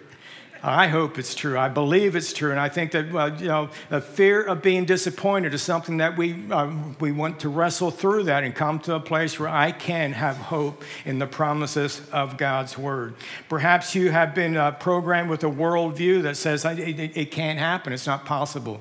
I 0.64 0.87
hope 0.87 1.19
it's 1.19 1.35
true. 1.35 1.59
I 1.59 1.69
believe 1.69 2.14
it's 2.14 2.33
true. 2.33 2.52
And 2.52 2.61
I 2.61 2.69
think 2.69 2.92
that, 2.92 3.07
you 3.40 3.49
know, 3.49 3.69
the 3.88 4.00
fear 4.00 4.42
of 4.45 4.62
being 4.62 4.85
disappointed 4.85 5.54
is 5.54 5.62
something 5.62 5.97
that 5.97 6.16
we, 6.16 6.49
um, 6.52 6.97
we 7.00 7.11
want 7.11 7.40
to 7.40 7.49
wrestle 7.49 7.90
through 7.90 8.25
that 8.25 8.45
and 8.45 8.54
come 8.54 8.78
to 8.81 8.95
a 8.95 9.00
place 9.00 9.40
where 9.40 9.49
I 9.49 9.73
can 9.73 10.12
have 10.12 10.37
hope 10.37 10.85
in 11.04 11.19
the 11.19 11.26
promises 11.26 12.00
of 12.12 12.37
God's 12.37 12.78
word. 12.78 13.14
Perhaps 13.49 13.97
you 13.97 14.12
have 14.12 14.37
been 14.37 14.57
uh, 14.57 14.71
programmed 14.73 15.31
with 15.31 15.42
a 15.42 15.50
worldview 15.50 16.23
that 16.23 16.37
says 16.37 16.64
it, 16.64 16.78
it, 16.78 17.16
it 17.16 17.31
can't 17.33 17.59
happen, 17.59 17.92
it's 17.92 18.07
not 18.07 18.25
possible. 18.25 18.81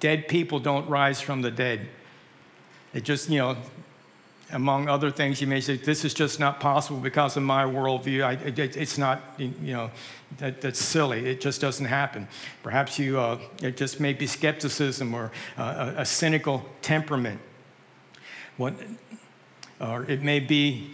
Dead 0.00 0.28
people 0.28 0.58
don't 0.58 0.86
rise 0.88 1.22
from 1.22 1.40
the 1.40 1.50
dead. 1.50 1.88
It 2.92 3.04
just, 3.04 3.30
you 3.30 3.38
know, 3.38 3.56
among 4.52 4.88
other 4.88 5.10
things, 5.10 5.40
you 5.40 5.46
may 5.46 5.60
say, 5.60 5.76
this 5.76 6.04
is 6.04 6.14
just 6.14 6.38
not 6.38 6.60
possible 6.60 7.00
because 7.00 7.36
of 7.36 7.42
my 7.42 7.64
worldview. 7.64 8.24
I, 8.24 8.32
it, 8.32 8.76
it's 8.76 8.98
not, 8.98 9.22
you 9.38 9.52
know, 9.58 9.90
that, 10.38 10.60
that's 10.60 10.78
silly. 10.78 11.26
It 11.26 11.40
just 11.40 11.60
doesn't 11.60 11.86
happen. 11.86 12.28
Perhaps 12.62 12.98
you, 12.98 13.18
uh, 13.18 13.38
it 13.62 13.76
just 13.76 14.00
may 14.00 14.12
be 14.12 14.26
skepticism 14.26 15.14
or 15.14 15.32
uh, 15.58 15.92
a, 15.96 16.02
a 16.02 16.04
cynical 16.04 16.64
temperament. 16.82 17.40
What, 18.56 18.74
or 19.80 20.04
it 20.04 20.22
may 20.22 20.40
be 20.40 20.90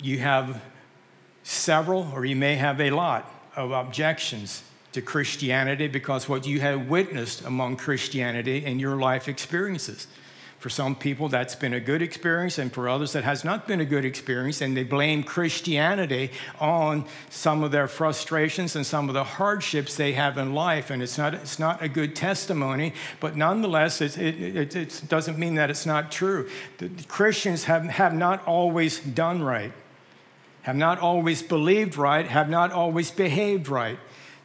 you 0.00 0.18
have 0.18 0.62
several, 1.42 2.10
or 2.14 2.24
you 2.24 2.36
may 2.36 2.54
have 2.56 2.80
a 2.80 2.90
lot 2.90 3.30
of 3.56 3.72
objections 3.72 4.62
to 4.92 5.02
Christianity 5.02 5.88
because 5.88 6.28
what 6.28 6.46
you 6.46 6.60
have 6.60 6.88
witnessed 6.88 7.44
among 7.44 7.76
Christianity 7.76 8.64
in 8.64 8.78
your 8.78 8.96
life 8.96 9.28
experiences. 9.28 10.06
For 10.58 10.70
some 10.70 10.96
people, 10.96 11.28
that's 11.28 11.54
been 11.54 11.72
a 11.72 11.78
good 11.78 12.02
experience, 12.02 12.58
and 12.58 12.72
for 12.72 12.88
others, 12.88 13.12
that 13.12 13.22
has 13.22 13.44
not 13.44 13.68
been 13.68 13.80
a 13.80 13.84
good 13.84 14.04
experience, 14.04 14.60
and 14.60 14.76
they 14.76 14.82
blame 14.82 15.22
Christianity 15.22 16.32
on 16.58 17.04
some 17.30 17.62
of 17.62 17.70
their 17.70 17.86
frustrations 17.86 18.74
and 18.74 18.84
some 18.84 19.08
of 19.08 19.14
the 19.14 19.22
hardships 19.22 19.94
they 19.94 20.14
have 20.14 20.36
in 20.36 20.54
life. 20.54 20.90
And 20.90 21.00
it's 21.00 21.16
not, 21.16 21.32
it's 21.32 21.60
not 21.60 21.80
a 21.80 21.88
good 21.88 22.16
testimony, 22.16 22.92
but 23.20 23.36
nonetheless, 23.36 24.00
it, 24.00 24.18
it, 24.18 24.74
it 24.74 25.02
doesn't 25.08 25.38
mean 25.38 25.54
that 25.54 25.70
it's 25.70 25.86
not 25.86 26.10
true. 26.10 26.50
The 26.78 26.90
Christians 27.06 27.64
have, 27.64 27.84
have 27.84 28.12
not 28.12 28.44
always 28.44 28.98
done 28.98 29.44
right, 29.44 29.72
have 30.62 30.74
not 30.74 30.98
always 30.98 31.40
believed 31.40 31.96
right, 31.96 32.26
have 32.26 32.50
not 32.50 32.72
always 32.72 33.12
behaved 33.12 33.68
right. 33.68 33.98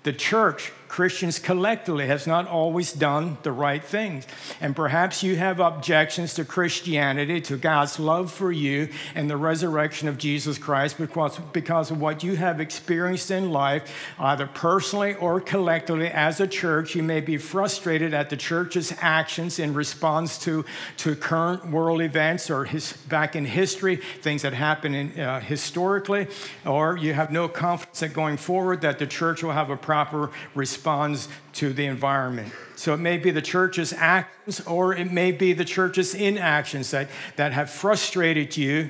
The 0.04 0.14
church 0.14 0.72
Christians 0.94 1.40
collectively 1.40 2.06
has 2.06 2.28
not 2.28 2.48
always 2.48 2.94
done 2.94 3.40
the 3.42 3.52
right 3.52 3.84
things. 3.84 4.28
And 4.62 4.76
perhaps 4.76 5.24
you 5.24 5.36
have 5.38 5.60
objections 5.60 6.36
to 6.36 6.46
Christianity, 6.46 7.42
to 7.42 7.58
God's 7.58 8.00
love 8.00 8.32
for 8.32 8.52
you, 8.52 8.90
and 9.16 9.28
the 9.28 9.36
resurrection 9.36 10.08
of 10.08 10.20
Jesus 10.20 10.60
Christ 10.60 11.00
because, 11.00 11.40
because 11.52 11.90
of 11.90 12.00
what 12.00 12.24
you 12.24 12.36
have 12.36 12.62
experienced 12.62 13.32
in 13.32 13.50
life, 13.50 13.92
either 14.20 14.46
personally 14.46 15.16
or 15.16 15.42
collectively 15.42 16.10
as 16.10 16.40
a 16.40 16.46
church. 16.46 16.94
You 16.94 17.02
may 17.02 17.22
be 17.22 17.38
frustrated 17.38 18.14
at 18.14 18.30
the 18.30 18.38
church's 18.38 18.94
actions 19.02 19.58
in 19.58 19.74
response 19.74 20.38
to, 20.44 20.64
to 20.98 21.16
current 21.16 21.72
world 21.72 22.04
events 22.04 22.52
or 22.52 22.66
his, 22.66 22.94
back 23.10 23.36
in 23.36 23.46
history, 23.46 23.96
things 24.22 24.44
that 24.44 24.54
happen 24.54 24.94
in, 24.94 25.20
uh, 25.20 25.40
historically, 25.40 26.28
or 26.68 26.98
you 26.98 27.16
have 27.16 27.32
no 27.32 27.48
confidence 27.48 28.02
that 28.02 28.14
going 28.14 28.38
forward 28.38 28.82
that 28.82 29.00
the 29.00 29.08
church 29.08 29.42
will 29.42 29.54
have 29.54 29.72
a 29.72 29.76
proper 29.76 30.30
response 30.54 30.83
responds 30.84 31.30
to 31.54 31.72
the 31.72 31.86
environment. 31.86 32.52
So 32.76 32.94
it 32.94 32.98
may 32.98 33.18
be 33.18 33.32
the 33.32 33.42
church's 33.42 33.94
actions 33.94 34.60
or 34.68 34.94
it 34.94 35.10
may 35.10 35.32
be 35.32 35.54
the 35.54 35.64
church's 35.64 36.14
inactions 36.14 36.92
that, 36.92 37.08
that 37.38 37.54
have 37.54 37.70
frustrated 37.70 38.58
you 38.58 38.90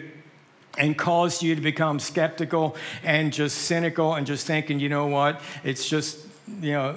and 0.76 0.98
caused 0.98 1.44
you 1.44 1.54
to 1.54 1.62
become 1.62 2.00
skeptical 2.00 2.76
and 3.04 3.32
just 3.32 3.60
cynical 3.60 4.16
and 4.16 4.26
just 4.26 4.48
thinking, 4.48 4.80
you 4.80 4.90
know 4.90 5.06
what, 5.06 5.40
it's 5.64 5.88
just, 5.88 6.18
you 6.62 6.72
know, 6.72 6.96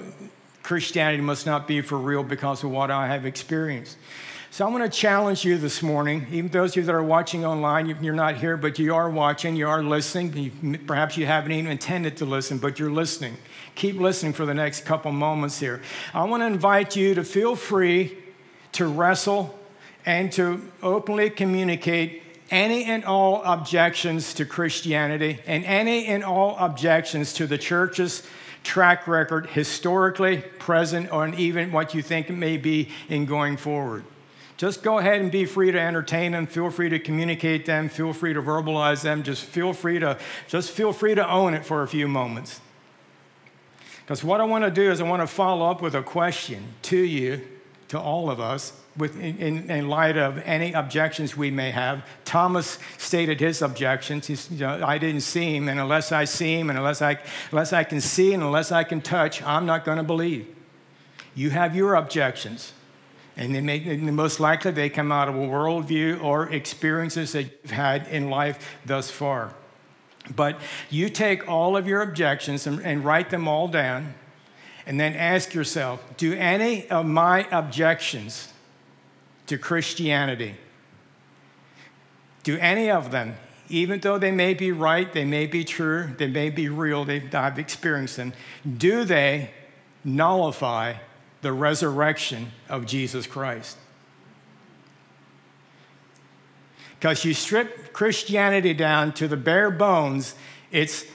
Christianity 0.63 1.21
must 1.21 1.45
not 1.45 1.67
be 1.67 1.81
for 1.81 1.99
real 1.99 2.23
because 2.23 2.63
of 2.63 2.71
what 2.71 2.89
I 2.89 3.05
have 3.05 3.23
experienced. 3.23 3.97
So 4.49 4.65
I'm 4.65 4.71
going 4.71 4.81
to 4.81 4.89
challenge 4.89 5.45
you 5.45 5.59
this 5.59 5.83
morning, 5.83 6.25
even 6.31 6.49
those 6.49 6.71
of 6.71 6.77
you 6.77 6.83
that 6.83 6.95
are 6.95 7.03
watching 7.03 7.45
online, 7.45 7.95
you're 8.01 8.15
not 8.15 8.37
here, 8.37 8.57
but 8.57 8.79
you 8.79 8.95
are 8.95 9.11
watching, 9.11 9.55
you 9.55 9.67
are 9.67 9.83
listening. 9.83 10.79
Perhaps 10.87 11.17
you 11.17 11.27
haven't 11.27 11.51
even 11.51 11.69
intended 11.69 12.17
to 12.17 12.25
listen, 12.25 12.57
but 12.57 12.79
you're 12.79 12.89
listening. 12.89 13.37
Keep 13.77 13.99
listening 13.99 14.33
for 14.33 14.47
the 14.47 14.55
next 14.55 14.85
couple 14.85 15.11
moments 15.11 15.59
here. 15.59 15.83
I 16.11 16.23
want 16.23 16.41
to 16.41 16.47
invite 16.47 16.95
you 16.95 17.13
to 17.13 17.23
feel 17.23 17.55
free 17.55 18.17
to 18.71 18.87
wrestle 18.87 19.57
and 20.03 20.31
to 20.31 20.63
openly 20.81 21.29
communicate 21.29 22.23
any 22.49 22.85
and 22.85 23.05
all 23.05 23.43
objections 23.43 24.33
to 24.33 24.45
Christianity 24.45 25.41
and 25.45 25.63
any 25.63 26.07
and 26.07 26.23
all 26.23 26.57
objections 26.57 27.33
to 27.33 27.45
the 27.45 27.59
church's 27.59 28.23
track 28.63 29.07
record 29.07 29.45
historically, 29.45 30.37
present, 30.57 31.13
or 31.13 31.27
even 31.35 31.71
what 31.71 31.93
you 31.93 32.01
think 32.01 32.31
it 32.31 32.33
may 32.33 32.57
be 32.57 32.89
in 33.09 33.27
going 33.27 33.57
forward. 33.57 34.03
Just 34.57 34.81
go 34.81 34.97
ahead 34.97 35.21
and 35.21 35.31
be 35.31 35.45
free 35.45 35.71
to 35.71 35.79
entertain 35.79 36.31
them. 36.31 36.47
Feel 36.47 36.71
free 36.71 36.89
to 36.89 36.97
communicate 36.97 37.67
them. 37.67 37.89
Feel 37.89 38.11
free 38.11 38.33
to 38.33 38.41
verbalize 38.41 39.03
them. 39.03 39.21
Just 39.21 39.43
feel 39.43 39.71
free 39.71 39.99
to 39.99 40.17
just 40.47 40.71
feel 40.71 40.91
free 40.91 41.13
to 41.13 41.29
own 41.29 41.53
it 41.53 41.63
for 41.63 41.83
a 41.83 41.87
few 41.87 42.07
moments. 42.07 42.59
Because 44.07 44.23
what 44.23 44.39
I 44.39 44.45
want 44.45 44.63
to 44.63 44.71
do 44.71 44.89
is 44.89 45.01
I 45.01 45.03
want 45.03 45.21
to 45.21 45.27
follow 45.27 45.69
up 45.69 45.81
with 45.81 45.93
a 45.93 46.01
question 46.01 46.65
to 46.83 46.97
you, 46.97 47.45
to 47.89 47.99
all 47.99 48.29
of 48.29 48.39
us, 48.39 48.71
with, 48.95 49.19
in, 49.19 49.69
in 49.69 49.89
light 49.89 50.15
of 50.15 50.37
any 50.45 50.71
objections 50.71 51.35
we 51.35 51.51
may 51.51 51.71
have. 51.71 52.05
Thomas 52.23 52.79
stated 52.97 53.41
his 53.41 53.61
objections. 53.61 54.27
He's, 54.27 54.49
you 54.49 54.59
know, 54.59 54.81
I 54.81 54.97
didn't 54.97 55.23
see 55.23 55.57
him, 55.57 55.67
and 55.67 55.77
unless 55.77 56.13
I 56.13 56.23
see 56.23 56.57
him, 56.57 56.69
and 56.69 56.79
unless 56.79 57.01
I, 57.01 57.19
unless 57.51 57.73
I 57.73 57.83
can 57.83 57.99
see, 57.99 58.33
and 58.33 58.41
unless 58.41 58.71
I 58.71 58.85
can 58.85 59.01
touch, 59.01 59.43
I'm 59.43 59.65
not 59.65 59.83
going 59.83 59.97
to 59.97 60.05
believe. 60.05 60.47
You 61.35 61.49
have 61.49 61.75
your 61.75 61.95
objections. 61.95 62.71
And, 63.35 63.53
they 63.53 63.59
may, 63.59 63.83
and 63.89 64.15
most 64.15 64.39
likely 64.39 64.71
they 64.71 64.89
come 64.89 65.11
out 65.11 65.27
of 65.27 65.35
a 65.35 65.39
worldview 65.39 66.23
or 66.23 66.49
experiences 66.49 67.33
that 67.33 67.43
you've 67.43 67.71
had 67.71 68.07
in 68.07 68.29
life 68.29 68.77
thus 68.85 69.11
far. 69.11 69.53
But 70.35 70.59
you 70.89 71.09
take 71.09 71.47
all 71.47 71.77
of 71.77 71.87
your 71.87 72.01
objections 72.01 72.67
and, 72.67 72.79
and 72.81 73.03
write 73.03 73.29
them 73.29 73.47
all 73.47 73.67
down, 73.67 74.13
and 74.85 74.99
then 74.99 75.13
ask 75.13 75.53
yourself 75.53 76.03
do 76.17 76.33
any 76.33 76.89
of 76.89 77.05
my 77.05 77.47
objections 77.51 78.53
to 79.47 79.57
Christianity, 79.57 80.55
do 82.43 82.57
any 82.57 82.89
of 82.89 83.11
them, 83.11 83.35
even 83.69 83.99
though 83.99 84.17
they 84.17 84.31
may 84.31 84.53
be 84.53 84.71
right, 84.71 85.11
they 85.11 85.25
may 85.25 85.45
be 85.45 85.63
true, 85.63 86.09
they 86.17 86.27
may 86.27 86.49
be 86.49 86.69
real, 86.69 87.05
I've 87.33 87.59
experienced 87.59 88.17
them, 88.17 88.33
do 88.77 89.03
they 89.03 89.51
nullify 90.03 90.95
the 91.41 91.51
resurrection 91.51 92.51
of 92.69 92.85
Jesus 92.85 93.27
Christ. 93.27 93.77
Because 96.99 97.23
you 97.23 97.33
strip 97.33 97.93
Christianity 97.93 98.73
down 98.73 99.13
to 99.13 99.27
the 99.27 99.37
bare 99.37 99.69
bones, 99.69 100.35
it's 100.71 101.05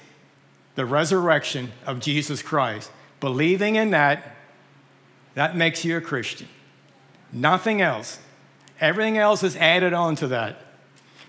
the 0.75 0.87
resurrection 0.87 1.73
of 1.87 2.01
Jesus 2.01 2.43
Christ. 2.43 2.91
Believing 3.21 3.77
in 3.77 3.91
that, 3.91 4.37
that 5.35 5.57
makes 5.57 5.85
you 5.85 5.97
a 5.97 6.01
Christian. 6.01 6.49
Nothing 7.33 7.81
else. 7.81 8.19
Everything 8.81 9.19
else 9.19 9.43
is 9.43 9.57
added 9.57 9.93
on 9.93 10.17
to 10.17 10.29
that. 10.29 10.61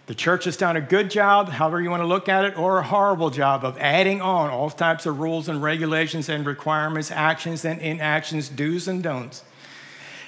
The 0.06 0.16
church 0.16 0.44
has 0.46 0.58
done 0.58 0.76
a 0.76 0.82
good 0.82 1.10
job, 1.10 1.48
however 1.48 1.82
you 1.82 1.90
want 1.90 2.04
to 2.04 2.08
look 2.08 2.28
at 2.28 2.44
it, 2.44 2.58
or 2.58 2.80
a 2.80 2.84
horrible 2.84 3.30
job 3.30 3.64
of 3.64 3.78
adding 3.78 4.22
on 4.22 4.50
all 4.50 4.70
types 4.70 5.06
of 5.06 5.20
rules 5.20 5.48
and 5.48 5.64
regulations 5.64 6.28
and 6.28 6.46
requirements, 6.46 7.10
actions 7.10 7.64
and 7.64 7.80
inactions, 7.80 8.50
do's 8.50 8.90
and 8.90 9.02
don'ts. 9.02 9.44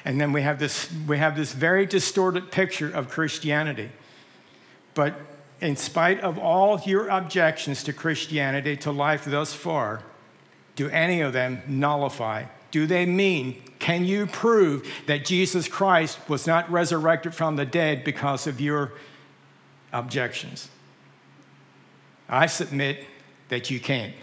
And 0.05 0.21
then 0.21 0.31
we 0.31 0.43
have 0.43 0.59
this, 0.59 0.89
we 1.07 1.17
have 1.17 1.35
this 1.35 1.51
very 1.51 1.85
distorted 1.85 2.51
picture 2.51 2.89
of 2.89 3.09
Christianity. 3.09 3.89
But 4.95 5.13
in 5.61 5.75
spite 5.75 6.21
of 6.21 6.39
all 6.39 6.81
your 6.81 7.07
objections 7.09 7.83
to 7.83 7.93
Christianity, 7.93 8.75
to 8.77 8.91
life 8.91 9.25
thus 9.25 9.53
far, 9.53 10.01
do 10.75 10.89
any 10.89 11.21
of 11.21 11.31
them 11.31 11.61
nullify? 11.67 12.45
Do 12.71 12.87
they 12.87 13.05
mean, 13.05 13.61
can 13.77 14.03
you 14.03 14.25
prove 14.25 14.91
that 15.05 15.23
Jesus 15.23 15.67
Christ 15.67 16.17
was 16.27 16.47
not 16.47 16.69
resurrected 16.71 17.35
from 17.35 17.55
the 17.55 17.65
dead 17.65 18.03
because 18.03 18.47
of 18.47 18.59
your 18.59 18.93
objections. 19.95 20.69
I 22.27 22.45
submit 22.47 23.05
that 23.49 23.69
you 23.69 23.79
can't. 23.79 24.13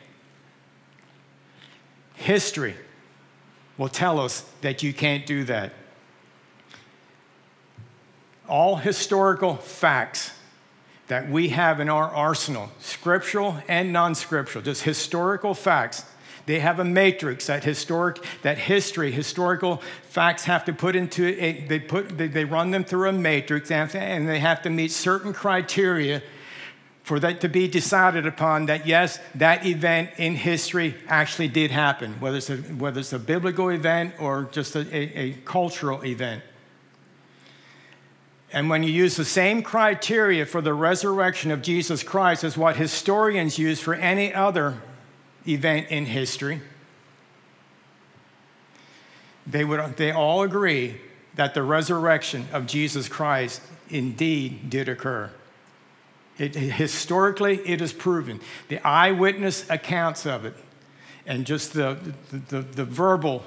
History 2.15 2.77
will 3.79 3.89
tell 3.89 4.21
us 4.21 4.45
that 4.61 4.83
you 4.83 4.93
can't 4.93 5.25
do 5.27 5.45
that. 5.45 5.73
All 8.49 8.77
historical 8.77 9.57
facts 9.57 10.33
that 11.13 11.29
we 11.29 11.51
have 11.51 11.79
in 11.79 11.91
our 11.91 12.09
arsenal, 12.09 12.71
scriptural 12.81 13.59
and 13.69 13.93
non 13.93 14.15
scriptural, 14.15 14.65
just 14.65 14.83
historical 14.83 15.53
facts, 15.53 16.07
they 16.47 16.59
have 16.59 16.79
a 16.79 16.85
matrix 16.85 17.49
that 17.49 17.63
historic, 17.63 18.17
that 18.41 18.57
history, 18.57 19.13
historical 19.13 19.83
facts 20.05 20.45
have 20.45 20.65
to 20.65 20.73
put 20.73 20.97
into 20.97 21.27
a, 21.27 21.67
they 21.67 21.79
put, 21.79 22.17
they, 22.17 22.29
they 22.29 22.47
run 22.47 22.71
them 22.71 22.83
through 22.83 23.11
a 23.11 23.13
matrix 23.13 23.71
and 23.71 24.27
they 24.27 24.39
have 24.39 24.63
to 24.63 24.71
meet 24.71 24.91
certain 24.91 25.35
criteria 25.35 26.23
for 27.03 27.21
that 27.21 27.43
to 27.43 27.49
be 27.51 27.69
decided 27.69 28.27
upon 28.27 28.65
that 28.67 28.87
yes, 28.87 29.19
that 29.35 29.67
event 29.67 30.13
in 30.17 30.35
history 30.35 30.95
actually 31.09 31.49
did 31.49 31.71
happen, 31.71 32.15
whether 32.21 32.39
it's 32.39 32.49
a, 32.49 32.57
whether 32.57 33.01
it's 33.01 33.13
a 33.13 33.19
biblical 33.19 33.69
event 33.69 34.15
or 34.19 34.49
just 34.51 34.77
a, 34.77 34.97
a, 34.97 35.19
a 35.19 35.33
cultural 35.45 36.03
event. 36.07 36.43
And 38.53 38.69
when 38.69 38.83
you 38.83 38.91
use 38.91 39.17
the 39.17 39.25
same 39.25 39.63
criteria 39.63 40.45
for 40.45 40.61
the 40.61 40.75
resurrection 40.75 41.51
of 41.51 41.63
Jesus 41.63 42.03
Christ 42.03 42.45
as 42.45 42.57
what 42.57 42.77
historians 42.77 43.59
use 43.59 43.81
for 43.81 43.95
any 43.95 44.33
other 44.33 44.83
event 45.47 45.89
in 45.89 46.05
history, 46.05 46.61
they, 49.47 49.65
would, 49.65 49.97
they 49.97 50.13
all 50.13 50.43
agree 50.43 51.01
that 51.35 51.55
the 51.55 51.63
resurrection 51.63 52.47
of 52.53 52.67
Jesus 52.67 53.09
Christ 53.09 53.63
indeed 53.89 54.69
did 54.69 54.89
occur. 54.89 55.31
It, 56.39 56.55
historically, 56.55 57.59
it 57.67 57.81
is 57.81 57.93
proven. 57.93 58.41
The 58.69 58.87
eyewitness 58.87 59.69
accounts 59.71 60.27
of 60.27 60.45
it 60.45 60.55
and 61.27 61.47
just 61.47 61.73
the, 61.73 61.99
the, 62.31 62.39
the, 62.39 62.61
the 62.61 62.85
verbal 62.85 63.45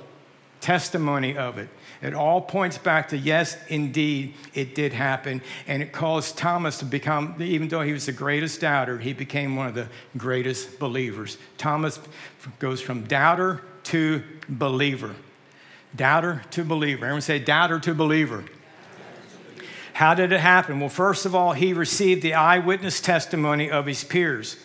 testimony 0.65 1.37
of 1.37 1.59
it. 1.59 1.69
It 2.01 2.15
all 2.15 2.41
points 2.41 2.79
back 2.79 3.09
to 3.09 3.17
yes, 3.17 3.55
indeed, 3.67 4.33
it 4.55 4.73
did 4.73 4.93
happen. 4.93 5.43
And 5.67 5.83
it 5.83 5.91
caused 5.91 6.39
Thomas 6.39 6.79
to 6.79 6.85
become, 6.85 7.35
even 7.39 7.67
though 7.67 7.83
he 7.83 7.93
was 7.93 8.07
the 8.07 8.11
greatest 8.11 8.61
doubter, 8.61 8.97
he 8.97 9.13
became 9.13 9.55
one 9.55 9.67
of 9.67 9.75
the 9.75 9.87
greatest 10.17 10.79
believers. 10.79 11.37
Thomas 11.59 11.99
goes 12.57 12.81
from 12.81 13.03
doubter 13.03 13.61
to 13.83 14.23
believer. 14.49 15.13
Doubter 15.95 16.41
to 16.49 16.63
believer. 16.63 17.05
Everyone 17.05 17.21
say 17.21 17.37
doubter 17.37 17.79
to 17.81 17.93
believer. 17.93 18.43
How 19.93 20.15
did 20.15 20.31
it 20.31 20.39
happen? 20.39 20.79
Well, 20.79 20.89
first 20.89 21.27
of 21.27 21.35
all, 21.35 21.53
he 21.53 21.73
received 21.73 22.23
the 22.23 22.33
eyewitness 22.33 23.01
testimony 23.01 23.69
of 23.69 23.85
his 23.85 24.03
peers. 24.03 24.57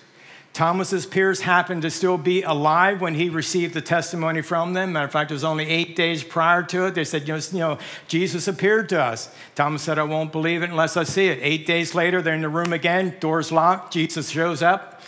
Thomas's 0.52 1.06
peers 1.06 1.42
happened 1.42 1.82
to 1.82 1.90
still 1.90 2.18
be 2.18 2.42
alive 2.42 3.00
when 3.00 3.14
he 3.14 3.30
received 3.30 3.72
the 3.72 3.80
testimony 3.80 4.42
from 4.42 4.72
them. 4.72 4.92
Matter 4.92 5.06
of 5.06 5.12
fact, 5.12 5.30
it 5.30 5.34
was 5.34 5.44
only 5.44 5.66
eight 5.66 5.94
days 5.94 6.24
prior 6.24 6.62
to 6.64 6.86
it. 6.86 6.94
They 6.94 7.04
said, 7.04 7.28
you 7.28 7.38
know, 7.58 7.78
Jesus 8.08 8.48
appeared 8.48 8.88
to 8.88 9.00
us. 9.00 9.32
Thomas 9.54 9.82
said, 9.82 9.98
I 9.98 10.02
won't 10.02 10.32
believe 10.32 10.62
it 10.62 10.70
unless 10.70 10.96
I 10.96 11.04
see 11.04 11.28
it. 11.28 11.38
Eight 11.40 11.66
days 11.66 11.94
later, 11.94 12.20
they're 12.20 12.34
in 12.34 12.40
the 12.40 12.48
room 12.48 12.72
again, 12.72 13.16
doors 13.20 13.52
locked. 13.52 13.92
Jesus 13.92 14.28
shows 14.28 14.60
up, 14.60 15.00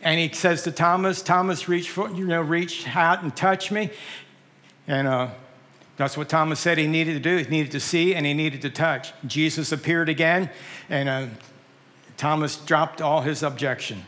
and 0.00 0.20
he 0.20 0.32
says 0.32 0.62
to 0.62 0.70
Thomas, 0.70 1.22
Thomas, 1.22 1.68
reach, 1.68 1.90
for, 1.90 2.08
you 2.10 2.26
know, 2.26 2.40
reach 2.40 2.86
out 2.94 3.22
and 3.22 3.34
touch 3.34 3.72
me. 3.72 3.90
And 4.86 5.08
uh, 5.08 5.30
that's 5.96 6.16
what 6.16 6.28
Thomas 6.28 6.60
said 6.60 6.78
he 6.78 6.86
needed 6.86 7.14
to 7.14 7.20
do. 7.20 7.36
He 7.36 7.50
needed 7.50 7.72
to 7.72 7.80
see 7.80 8.14
and 8.14 8.24
he 8.24 8.32
needed 8.32 8.62
to 8.62 8.70
touch. 8.70 9.12
Jesus 9.26 9.72
appeared 9.72 10.08
again, 10.08 10.50
and 10.88 11.08
uh, 11.08 11.26
Thomas 12.16 12.56
dropped 12.56 13.02
all 13.02 13.22
his 13.22 13.42
objection. 13.42 14.06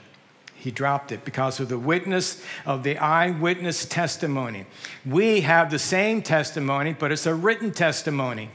He 0.67 0.73
dropped 0.73 1.13
it 1.13 1.25
because 1.25 1.61
of 1.61 1.69
the 1.69 1.79
witness 1.79 2.43
of 2.65 2.83
the 2.83 2.99
eyewitness 2.99 3.85
testimony. 3.85 4.67
We 5.05 5.43
have 5.43 5.71
the 5.71 5.79
same 5.79 6.23
testimony, 6.23 6.93
but 6.93 7.13
it's 7.13 7.25
a 7.25 7.37
written 7.37 7.71
testimony. 7.71 8.51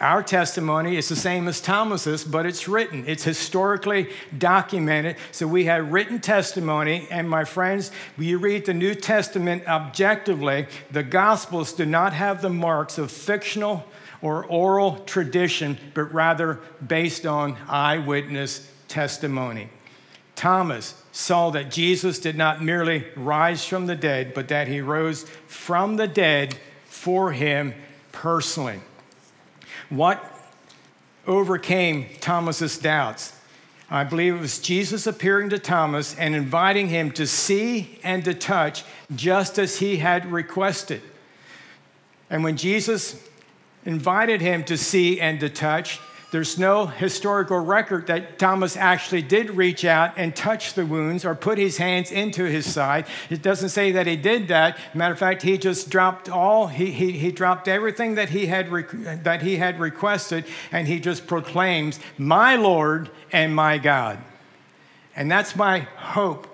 Our 0.00 0.24
testimony 0.24 0.96
is 0.96 1.08
the 1.08 1.14
same 1.14 1.46
as 1.46 1.60
Thomas's, 1.60 2.24
but 2.24 2.44
it's 2.44 2.66
written. 2.66 3.04
It's 3.06 3.22
historically 3.22 4.10
documented. 4.36 5.14
So 5.30 5.46
we 5.46 5.66
have 5.66 5.92
written 5.92 6.20
testimony. 6.20 7.06
And 7.08 7.30
my 7.30 7.44
friends, 7.44 7.92
when 8.16 8.26
you 8.26 8.38
read 8.38 8.66
the 8.66 8.74
New 8.74 8.96
Testament 8.96 9.64
objectively, 9.68 10.66
the 10.90 11.04
Gospels 11.04 11.72
do 11.72 11.86
not 11.86 12.14
have 12.14 12.42
the 12.42 12.50
marks 12.50 12.98
of 12.98 13.12
fictional 13.12 13.84
or 14.22 14.44
oral 14.46 14.96
tradition, 15.04 15.78
but 15.94 16.12
rather 16.12 16.58
based 16.84 17.24
on 17.24 17.56
eyewitness 17.68 18.68
testimony. 18.88 19.68
Thomas 20.36 21.00
saw 21.12 21.50
that 21.50 21.70
Jesus 21.70 22.18
did 22.18 22.36
not 22.36 22.62
merely 22.62 23.06
rise 23.16 23.64
from 23.64 23.86
the 23.86 23.94
dead, 23.94 24.34
but 24.34 24.48
that 24.48 24.68
he 24.68 24.80
rose 24.80 25.24
from 25.46 25.96
the 25.96 26.08
dead 26.08 26.56
for 26.86 27.32
him 27.32 27.74
personally. 28.12 28.80
What 29.90 30.22
overcame 31.26 32.06
Thomas's 32.20 32.78
doubts? 32.78 33.36
I 33.90 34.02
believe 34.02 34.34
it 34.34 34.40
was 34.40 34.58
Jesus 34.58 35.06
appearing 35.06 35.50
to 35.50 35.58
Thomas 35.58 36.16
and 36.18 36.34
inviting 36.34 36.88
him 36.88 37.12
to 37.12 37.26
see 37.26 38.00
and 38.02 38.24
to 38.24 38.34
touch 38.34 38.82
just 39.14 39.58
as 39.58 39.78
he 39.78 39.98
had 39.98 40.32
requested. 40.32 41.02
And 42.30 42.42
when 42.42 42.56
Jesus 42.56 43.22
invited 43.84 44.40
him 44.40 44.64
to 44.64 44.76
see 44.76 45.20
and 45.20 45.38
to 45.40 45.48
touch, 45.48 46.00
there's 46.34 46.58
no 46.58 46.86
historical 46.86 47.60
record 47.60 48.08
that 48.08 48.40
Thomas 48.40 48.76
actually 48.76 49.22
did 49.22 49.52
reach 49.52 49.84
out 49.84 50.14
and 50.16 50.34
touch 50.34 50.74
the 50.74 50.84
wounds 50.84 51.24
or 51.24 51.36
put 51.36 51.58
his 51.58 51.76
hands 51.76 52.10
into 52.10 52.42
his 52.42 52.68
side. 52.68 53.06
It 53.30 53.40
doesn't 53.40 53.68
say 53.68 53.92
that 53.92 54.08
he 54.08 54.16
did 54.16 54.48
that. 54.48 54.76
Matter 54.94 55.12
of 55.12 55.20
fact, 55.20 55.42
he 55.42 55.56
just 55.56 55.90
dropped 55.90 56.28
all, 56.28 56.66
he, 56.66 56.90
he, 56.90 57.12
he 57.12 57.30
dropped 57.30 57.68
everything 57.68 58.16
that 58.16 58.30
he, 58.30 58.46
had 58.46 58.68
that 59.22 59.42
he 59.42 59.58
had 59.58 59.78
requested, 59.78 60.44
and 60.72 60.88
he 60.88 60.98
just 60.98 61.28
proclaims, 61.28 62.00
My 62.18 62.56
Lord 62.56 63.10
and 63.30 63.54
my 63.54 63.78
God. 63.78 64.18
And 65.14 65.30
that's 65.30 65.54
my 65.54 65.86
hope. 65.96 66.48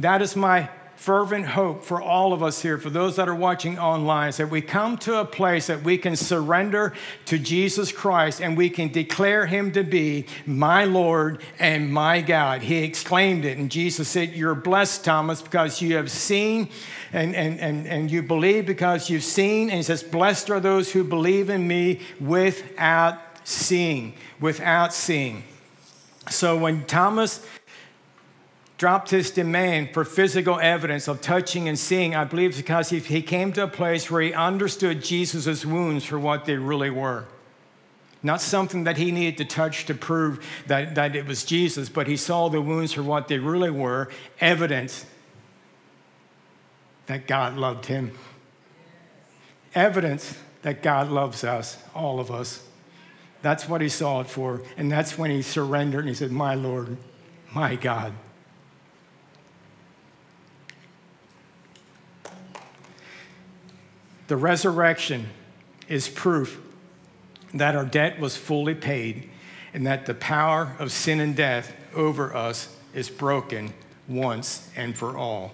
That 0.00 0.20
is 0.20 0.34
my 0.34 0.68
fervent 1.02 1.44
hope 1.44 1.82
for 1.82 2.00
all 2.00 2.32
of 2.32 2.44
us 2.44 2.62
here, 2.62 2.78
for 2.78 2.88
those 2.88 3.16
that 3.16 3.28
are 3.28 3.34
watching 3.34 3.76
online, 3.76 4.28
is 4.28 4.36
that 4.36 4.48
we 4.48 4.62
come 4.62 4.96
to 4.96 5.18
a 5.18 5.24
place 5.24 5.66
that 5.66 5.82
we 5.82 5.98
can 5.98 6.14
surrender 6.14 6.92
to 7.24 7.36
Jesus 7.40 7.90
Christ 7.90 8.40
and 8.40 8.56
we 8.56 8.70
can 8.70 8.86
declare 8.86 9.46
him 9.46 9.72
to 9.72 9.82
be 9.82 10.26
my 10.46 10.84
Lord 10.84 11.42
and 11.58 11.92
my 11.92 12.20
God. 12.20 12.62
He 12.62 12.84
exclaimed 12.84 13.44
it, 13.44 13.58
and 13.58 13.68
Jesus 13.68 14.06
said, 14.06 14.30
You're 14.30 14.54
blessed, 14.54 15.04
Thomas, 15.04 15.42
because 15.42 15.82
you 15.82 15.96
have 15.96 16.08
seen 16.08 16.68
and, 17.12 17.34
and, 17.34 17.58
and, 17.58 17.84
and 17.88 18.08
you 18.08 18.22
believe 18.22 18.64
because 18.64 19.10
you've 19.10 19.24
seen. 19.24 19.70
And 19.70 19.78
he 19.78 19.82
says, 19.82 20.04
Blessed 20.04 20.50
are 20.50 20.60
those 20.60 20.92
who 20.92 21.02
believe 21.02 21.50
in 21.50 21.66
me 21.66 21.98
without 22.20 23.18
seeing, 23.42 24.14
without 24.38 24.94
seeing. 24.94 25.42
So 26.30 26.56
when 26.56 26.84
Thomas 26.84 27.44
dropped 28.82 29.10
his 29.10 29.30
demand 29.30 29.94
for 29.94 30.04
physical 30.04 30.58
evidence 30.58 31.06
of 31.06 31.20
touching 31.20 31.68
and 31.68 31.78
seeing, 31.78 32.16
I 32.16 32.24
believe 32.24 32.56
because 32.56 32.90
he, 32.90 33.22
came 33.22 33.52
to 33.52 33.62
a 33.62 33.68
place 33.68 34.10
where 34.10 34.22
he 34.22 34.32
understood 34.32 35.04
Jesus' 35.04 35.64
wounds 35.64 36.04
for 36.04 36.18
what 36.18 36.46
they 36.46 36.56
really 36.56 36.90
were. 36.90 37.26
Not 38.24 38.40
something 38.40 38.82
that 38.82 38.96
he 38.96 39.12
needed 39.12 39.38
to 39.38 39.44
touch 39.44 39.86
to 39.86 39.94
prove 39.94 40.44
that, 40.66 40.96
that 40.96 41.14
it 41.14 41.26
was 41.26 41.44
Jesus, 41.44 41.88
but 41.88 42.08
he 42.08 42.16
saw 42.16 42.48
the 42.48 42.60
wounds 42.60 42.92
for 42.92 43.04
what 43.04 43.28
they 43.28 43.38
really 43.38 43.70
were 43.70 44.08
evidence 44.40 45.06
that 47.06 47.28
God 47.28 47.56
loved 47.56 47.86
him. 47.86 48.10
Evidence 49.76 50.36
that 50.62 50.82
God 50.82 51.08
loves 51.08 51.44
us, 51.44 51.78
all 51.94 52.18
of 52.18 52.32
us. 52.32 52.66
That's 53.42 53.68
what 53.68 53.80
he 53.80 53.88
saw 53.88 54.22
it 54.22 54.26
for. 54.26 54.60
And 54.76 54.90
that's 54.90 55.16
when 55.16 55.30
he 55.30 55.40
surrendered 55.40 56.00
and 56.00 56.08
he 56.08 56.14
said, 56.16 56.32
My 56.32 56.56
Lord, 56.56 56.96
my 57.54 57.76
God. 57.76 58.12
The 64.32 64.38
resurrection 64.38 65.28
is 65.88 66.08
proof 66.08 66.58
that 67.52 67.76
our 67.76 67.84
debt 67.84 68.18
was 68.18 68.34
fully 68.34 68.74
paid 68.74 69.28
and 69.74 69.86
that 69.86 70.06
the 70.06 70.14
power 70.14 70.74
of 70.78 70.90
sin 70.90 71.20
and 71.20 71.36
death 71.36 71.76
over 71.94 72.34
us 72.34 72.74
is 72.94 73.10
broken 73.10 73.74
once 74.08 74.70
and 74.74 74.96
for 74.96 75.18
all. 75.18 75.52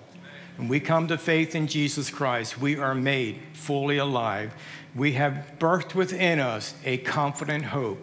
When 0.59 0.69
we 0.69 0.79
come 0.79 1.09
to 1.09 1.19
faith 1.19 1.57
in 1.57 1.67
Jesus 1.67 2.09
Christ, 2.09 2.61
we 2.61 2.79
are 2.79 2.95
made 2.95 3.41
fully 3.53 3.99
alive. 3.99 4.55
We 4.95 5.15
have 5.15 5.57
birthed 5.59 5.97
within 5.97 6.39
us 6.39 6.77
a 6.85 6.99
confident 6.99 7.65
hope 7.65 7.99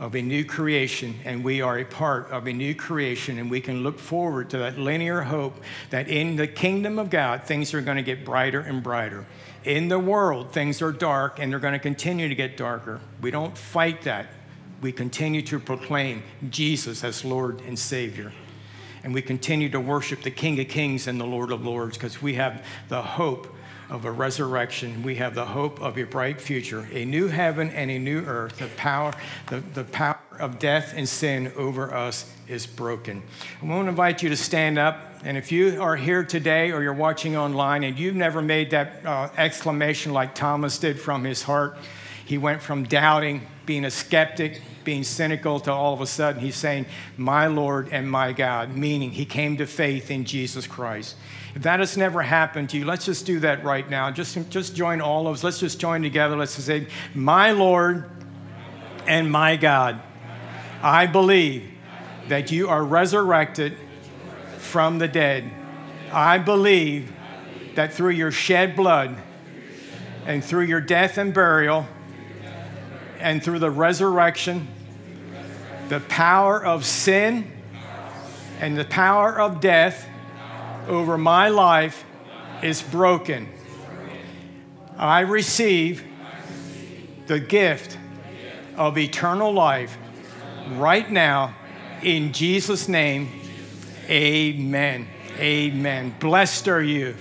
of 0.00 0.14
a 0.14 0.22
new 0.22 0.44
creation, 0.44 1.14
and 1.24 1.44
we 1.44 1.60
are 1.60 1.78
a 1.78 1.84
part 1.84 2.30
of 2.30 2.46
a 2.46 2.52
new 2.52 2.74
creation, 2.74 3.38
and 3.38 3.50
we 3.50 3.60
can 3.60 3.82
look 3.82 3.98
forward 3.98 4.50
to 4.50 4.58
that 4.58 4.78
linear 4.78 5.22
hope 5.22 5.56
that 5.90 6.08
in 6.08 6.36
the 6.36 6.46
kingdom 6.46 6.98
of 6.98 7.10
God, 7.10 7.44
things 7.44 7.72
are 7.74 7.80
going 7.80 7.96
to 7.96 8.02
get 8.02 8.24
brighter 8.24 8.60
and 8.60 8.82
brighter. 8.82 9.24
In 9.64 9.88
the 9.88 9.98
world, 9.98 10.52
things 10.52 10.82
are 10.82 10.92
dark 10.92 11.38
and 11.38 11.50
they're 11.50 11.58
going 11.58 11.72
to 11.72 11.78
continue 11.78 12.28
to 12.28 12.34
get 12.34 12.56
darker. 12.56 13.00
We 13.22 13.30
don't 13.30 13.56
fight 13.56 14.02
that. 14.02 14.26
We 14.82 14.92
continue 14.92 15.40
to 15.42 15.58
proclaim 15.58 16.22
Jesus 16.50 17.02
as 17.02 17.24
Lord 17.24 17.62
and 17.62 17.78
Savior. 17.78 18.32
And 19.02 19.14
we 19.14 19.22
continue 19.22 19.70
to 19.70 19.80
worship 19.80 20.22
the 20.22 20.30
King 20.30 20.60
of 20.60 20.68
Kings 20.68 21.06
and 21.06 21.18
the 21.18 21.24
Lord 21.24 21.50
of 21.50 21.64
Lords 21.64 21.96
because 21.96 22.20
we 22.20 22.34
have 22.34 22.64
the 22.88 23.00
hope 23.00 23.54
of 23.90 24.04
a 24.04 24.10
resurrection. 24.10 25.02
We 25.02 25.16
have 25.16 25.34
the 25.34 25.44
hope 25.44 25.80
of 25.80 25.98
a 25.98 26.04
bright 26.04 26.40
future, 26.40 26.88
a 26.92 27.04
new 27.04 27.28
heaven 27.28 27.70
and 27.70 27.90
a 27.90 27.98
new 27.98 28.20
earth. 28.24 28.58
The 28.58 28.68
power, 28.76 29.12
the, 29.48 29.60
the 29.60 29.84
power 29.84 30.18
of 30.38 30.58
death 30.58 30.94
and 30.96 31.08
sin 31.08 31.52
over 31.56 31.92
us 31.94 32.30
is 32.48 32.66
broken. 32.66 33.22
I 33.62 33.66
want 33.66 33.86
to 33.86 33.90
invite 33.90 34.22
you 34.22 34.28
to 34.30 34.36
stand 34.36 34.78
up. 34.78 34.98
And 35.24 35.36
if 35.36 35.50
you 35.50 35.80
are 35.80 35.96
here 35.96 36.24
today 36.24 36.72
or 36.72 36.82
you're 36.82 36.92
watching 36.92 37.36
online 37.36 37.84
and 37.84 37.98
you've 37.98 38.16
never 38.16 38.42
made 38.42 38.70
that 38.70 39.04
uh, 39.06 39.28
exclamation 39.36 40.12
like 40.12 40.34
Thomas 40.34 40.78
did 40.78 41.00
from 41.00 41.24
his 41.24 41.42
heart, 41.42 41.78
he 42.24 42.38
went 42.38 42.62
from 42.62 42.84
doubting, 42.84 43.46
being 43.66 43.84
a 43.84 43.90
skeptic, 43.90 44.60
being 44.84 45.04
cynical 45.04 45.60
to 45.60 45.72
all 45.72 45.94
of 45.94 46.00
a 46.00 46.06
sudden 46.06 46.40
he's 46.40 46.56
saying, 46.56 46.86
My 47.16 47.46
Lord 47.46 47.88
and 47.90 48.10
my 48.10 48.32
God, 48.32 48.76
meaning 48.76 49.10
he 49.10 49.24
came 49.24 49.56
to 49.56 49.66
faith 49.66 50.10
in 50.10 50.24
Jesus 50.24 50.66
Christ. 50.66 51.16
If 51.54 51.62
that 51.62 51.80
has 51.80 51.96
never 51.96 52.22
happened 52.22 52.70
to 52.70 52.78
you, 52.78 52.84
let's 52.84 53.04
just 53.04 53.26
do 53.26 53.40
that 53.40 53.64
right 53.64 53.88
now. 53.88 54.10
Just, 54.10 54.50
just 54.50 54.74
join 54.74 55.00
all 55.00 55.28
of 55.28 55.34
us. 55.34 55.44
Let's 55.44 55.60
just 55.60 55.78
join 55.78 56.02
together. 56.02 56.36
Let's 56.36 56.52
say, 56.52 56.88
My 57.14 57.52
Lord 57.52 58.10
and 59.06 59.30
my 59.30 59.56
God, 59.56 60.00
I 60.82 61.06
believe 61.06 61.70
that 62.28 62.50
you 62.50 62.68
are 62.68 62.82
resurrected 62.82 63.76
from 64.58 64.98
the 64.98 65.08
dead. 65.08 65.50
I 66.12 66.38
believe 66.38 67.12
that 67.74 67.92
through 67.92 68.10
your 68.10 68.30
shed 68.30 68.76
blood 68.76 69.16
and 70.26 70.42
through 70.42 70.64
your 70.64 70.80
death 70.80 71.18
and 71.18 71.34
burial 71.34 71.86
and 73.24 73.42
through 73.42 73.58
the 73.58 73.70
resurrection, 73.70 74.68
the 75.88 76.00
power 76.00 76.62
of 76.62 76.84
sin 76.84 77.50
and 78.60 78.76
the 78.76 78.84
power 78.84 79.40
of 79.40 79.62
death 79.62 80.06
over 80.88 81.16
my 81.16 81.48
life 81.48 82.04
is 82.62 82.82
broken. 82.82 83.48
I 84.98 85.20
receive 85.20 86.04
the 87.26 87.40
gift 87.40 87.96
of 88.76 88.98
eternal 88.98 89.54
life 89.54 89.96
right 90.72 91.10
now 91.10 91.54
in 92.02 92.34
Jesus' 92.34 92.88
name. 92.88 93.40
Amen. 94.06 95.08
Amen. 95.38 96.14
Blessed 96.20 96.68
are 96.68 96.82
you. 96.82 97.14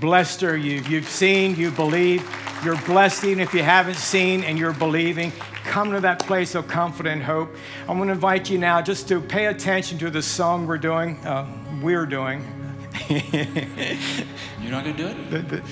Blessed 0.00 0.42
are 0.42 0.56
you. 0.56 0.82
You've 0.82 1.08
seen, 1.08 1.56
you 1.56 1.70
believe, 1.70 2.28
you're 2.62 2.80
blessed 2.82 3.24
even 3.24 3.40
if 3.40 3.54
you 3.54 3.62
haven't 3.62 3.96
seen 3.96 4.44
and 4.44 4.58
you're 4.58 4.74
believing. 4.74 5.32
Come 5.64 5.90
to 5.92 6.00
that 6.00 6.18
place 6.18 6.54
of 6.54 6.68
confidence 6.68 7.14
and 7.14 7.22
hope. 7.22 7.54
I'm 7.88 7.96
going 7.96 8.08
to 8.08 8.14
invite 8.14 8.50
you 8.50 8.58
now 8.58 8.82
just 8.82 9.08
to 9.08 9.20
pay 9.20 9.46
attention 9.46 9.96
to 9.98 10.10
the 10.10 10.20
song 10.20 10.66
we're 10.66 10.76
doing. 10.76 11.16
Uh, 11.24 11.46
we're 11.82 12.04
doing. 12.04 12.44
You're 13.08 14.70
not 14.70 14.84
going 14.84 14.96
to 14.96 15.02
do 15.02 15.06
it? 15.06 15.30
The- 15.30 15.56
the- 15.56 15.62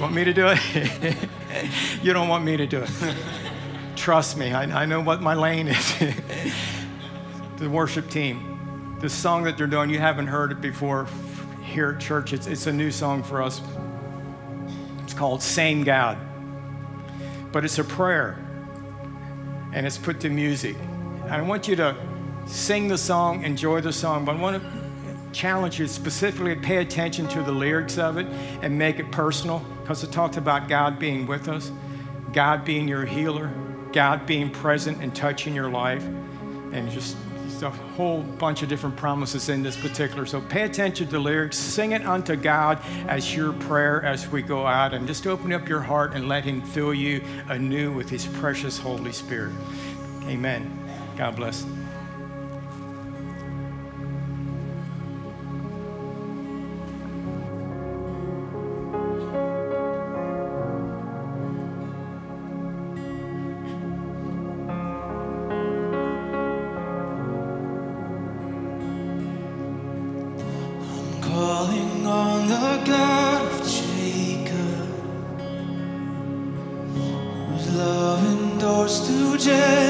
want 0.00 0.14
me 0.14 0.24
to 0.24 0.32
do 0.32 0.46
it? 0.48 1.16
you 2.02 2.14
don't 2.14 2.28
want 2.28 2.42
me 2.42 2.56
to 2.56 2.66
do 2.66 2.82
it. 2.82 2.90
Trust 3.96 4.38
me, 4.38 4.52
I, 4.52 4.82
I 4.82 4.86
know 4.86 5.02
what 5.02 5.20
my 5.20 5.34
lane 5.34 5.68
is. 5.68 5.94
the 7.58 7.68
worship 7.68 8.08
team, 8.08 8.96
the 9.02 9.10
song 9.10 9.42
that 9.44 9.58
they're 9.58 9.66
doing, 9.66 9.90
you 9.90 9.98
haven't 9.98 10.28
heard 10.28 10.52
it 10.52 10.62
before 10.62 11.06
here 11.70 11.92
at 11.92 12.00
church. 12.00 12.32
It's, 12.32 12.46
it's 12.46 12.66
a 12.66 12.72
new 12.72 12.90
song 12.90 13.22
for 13.22 13.42
us. 13.42 13.62
It's 15.04 15.14
called 15.14 15.42
Same 15.42 15.84
God. 15.84 16.18
But 17.52 17.64
it's 17.64 17.78
a 17.78 17.84
prayer 17.84 18.38
and 19.72 19.86
it's 19.86 19.98
put 19.98 20.20
to 20.20 20.28
music. 20.28 20.76
I 21.28 21.40
want 21.42 21.68
you 21.68 21.76
to 21.76 21.96
sing 22.46 22.88
the 22.88 22.98
song, 22.98 23.44
enjoy 23.44 23.80
the 23.80 23.92
song, 23.92 24.24
but 24.24 24.36
I 24.36 24.40
want 24.40 24.62
to 24.62 24.70
challenge 25.32 25.78
you 25.78 25.86
specifically 25.86 26.54
to 26.54 26.60
pay 26.60 26.78
attention 26.78 27.28
to 27.28 27.42
the 27.42 27.52
lyrics 27.52 27.98
of 27.98 28.18
it 28.18 28.26
and 28.62 28.76
make 28.76 28.98
it 28.98 29.10
personal 29.12 29.64
because 29.82 30.02
it 30.02 30.10
talks 30.10 30.36
about 30.36 30.68
God 30.68 30.98
being 30.98 31.26
with 31.26 31.48
us, 31.48 31.70
God 32.32 32.64
being 32.64 32.88
your 32.88 33.04
healer, 33.04 33.52
God 33.92 34.26
being 34.26 34.50
present 34.50 35.02
and 35.02 35.14
touching 35.14 35.54
your 35.54 35.70
life, 35.70 36.04
and 36.72 36.90
just 36.90 37.16
a 37.62 37.70
whole 37.70 38.22
bunch 38.22 38.62
of 38.62 38.68
different 38.68 38.96
promises 38.96 39.48
in 39.48 39.62
this 39.62 39.76
particular. 39.76 40.26
So 40.26 40.40
pay 40.40 40.62
attention 40.62 41.06
to 41.06 41.12
the 41.12 41.18
lyrics, 41.18 41.56
sing 41.56 41.92
it 41.92 42.04
unto 42.06 42.36
God 42.36 42.80
as 43.08 43.34
your 43.34 43.52
prayer 43.52 44.04
as 44.04 44.28
we 44.28 44.42
go 44.42 44.66
out, 44.66 44.94
and 44.94 45.06
just 45.06 45.26
open 45.26 45.52
up 45.52 45.68
your 45.68 45.80
heart 45.80 46.14
and 46.14 46.28
let 46.28 46.44
Him 46.44 46.62
fill 46.62 46.94
you 46.94 47.22
anew 47.48 47.92
with 47.92 48.08
His 48.08 48.26
precious 48.26 48.78
Holy 48.78 49.12
Spirit. 49.12 49.52
Amen. 50.24 50.70
God 51.16 51.36
bless. 51.36 51.64
Love 77.80 78.24
endures 78.24 79.00
through 79.06 79.38
generations. 79.38 79.89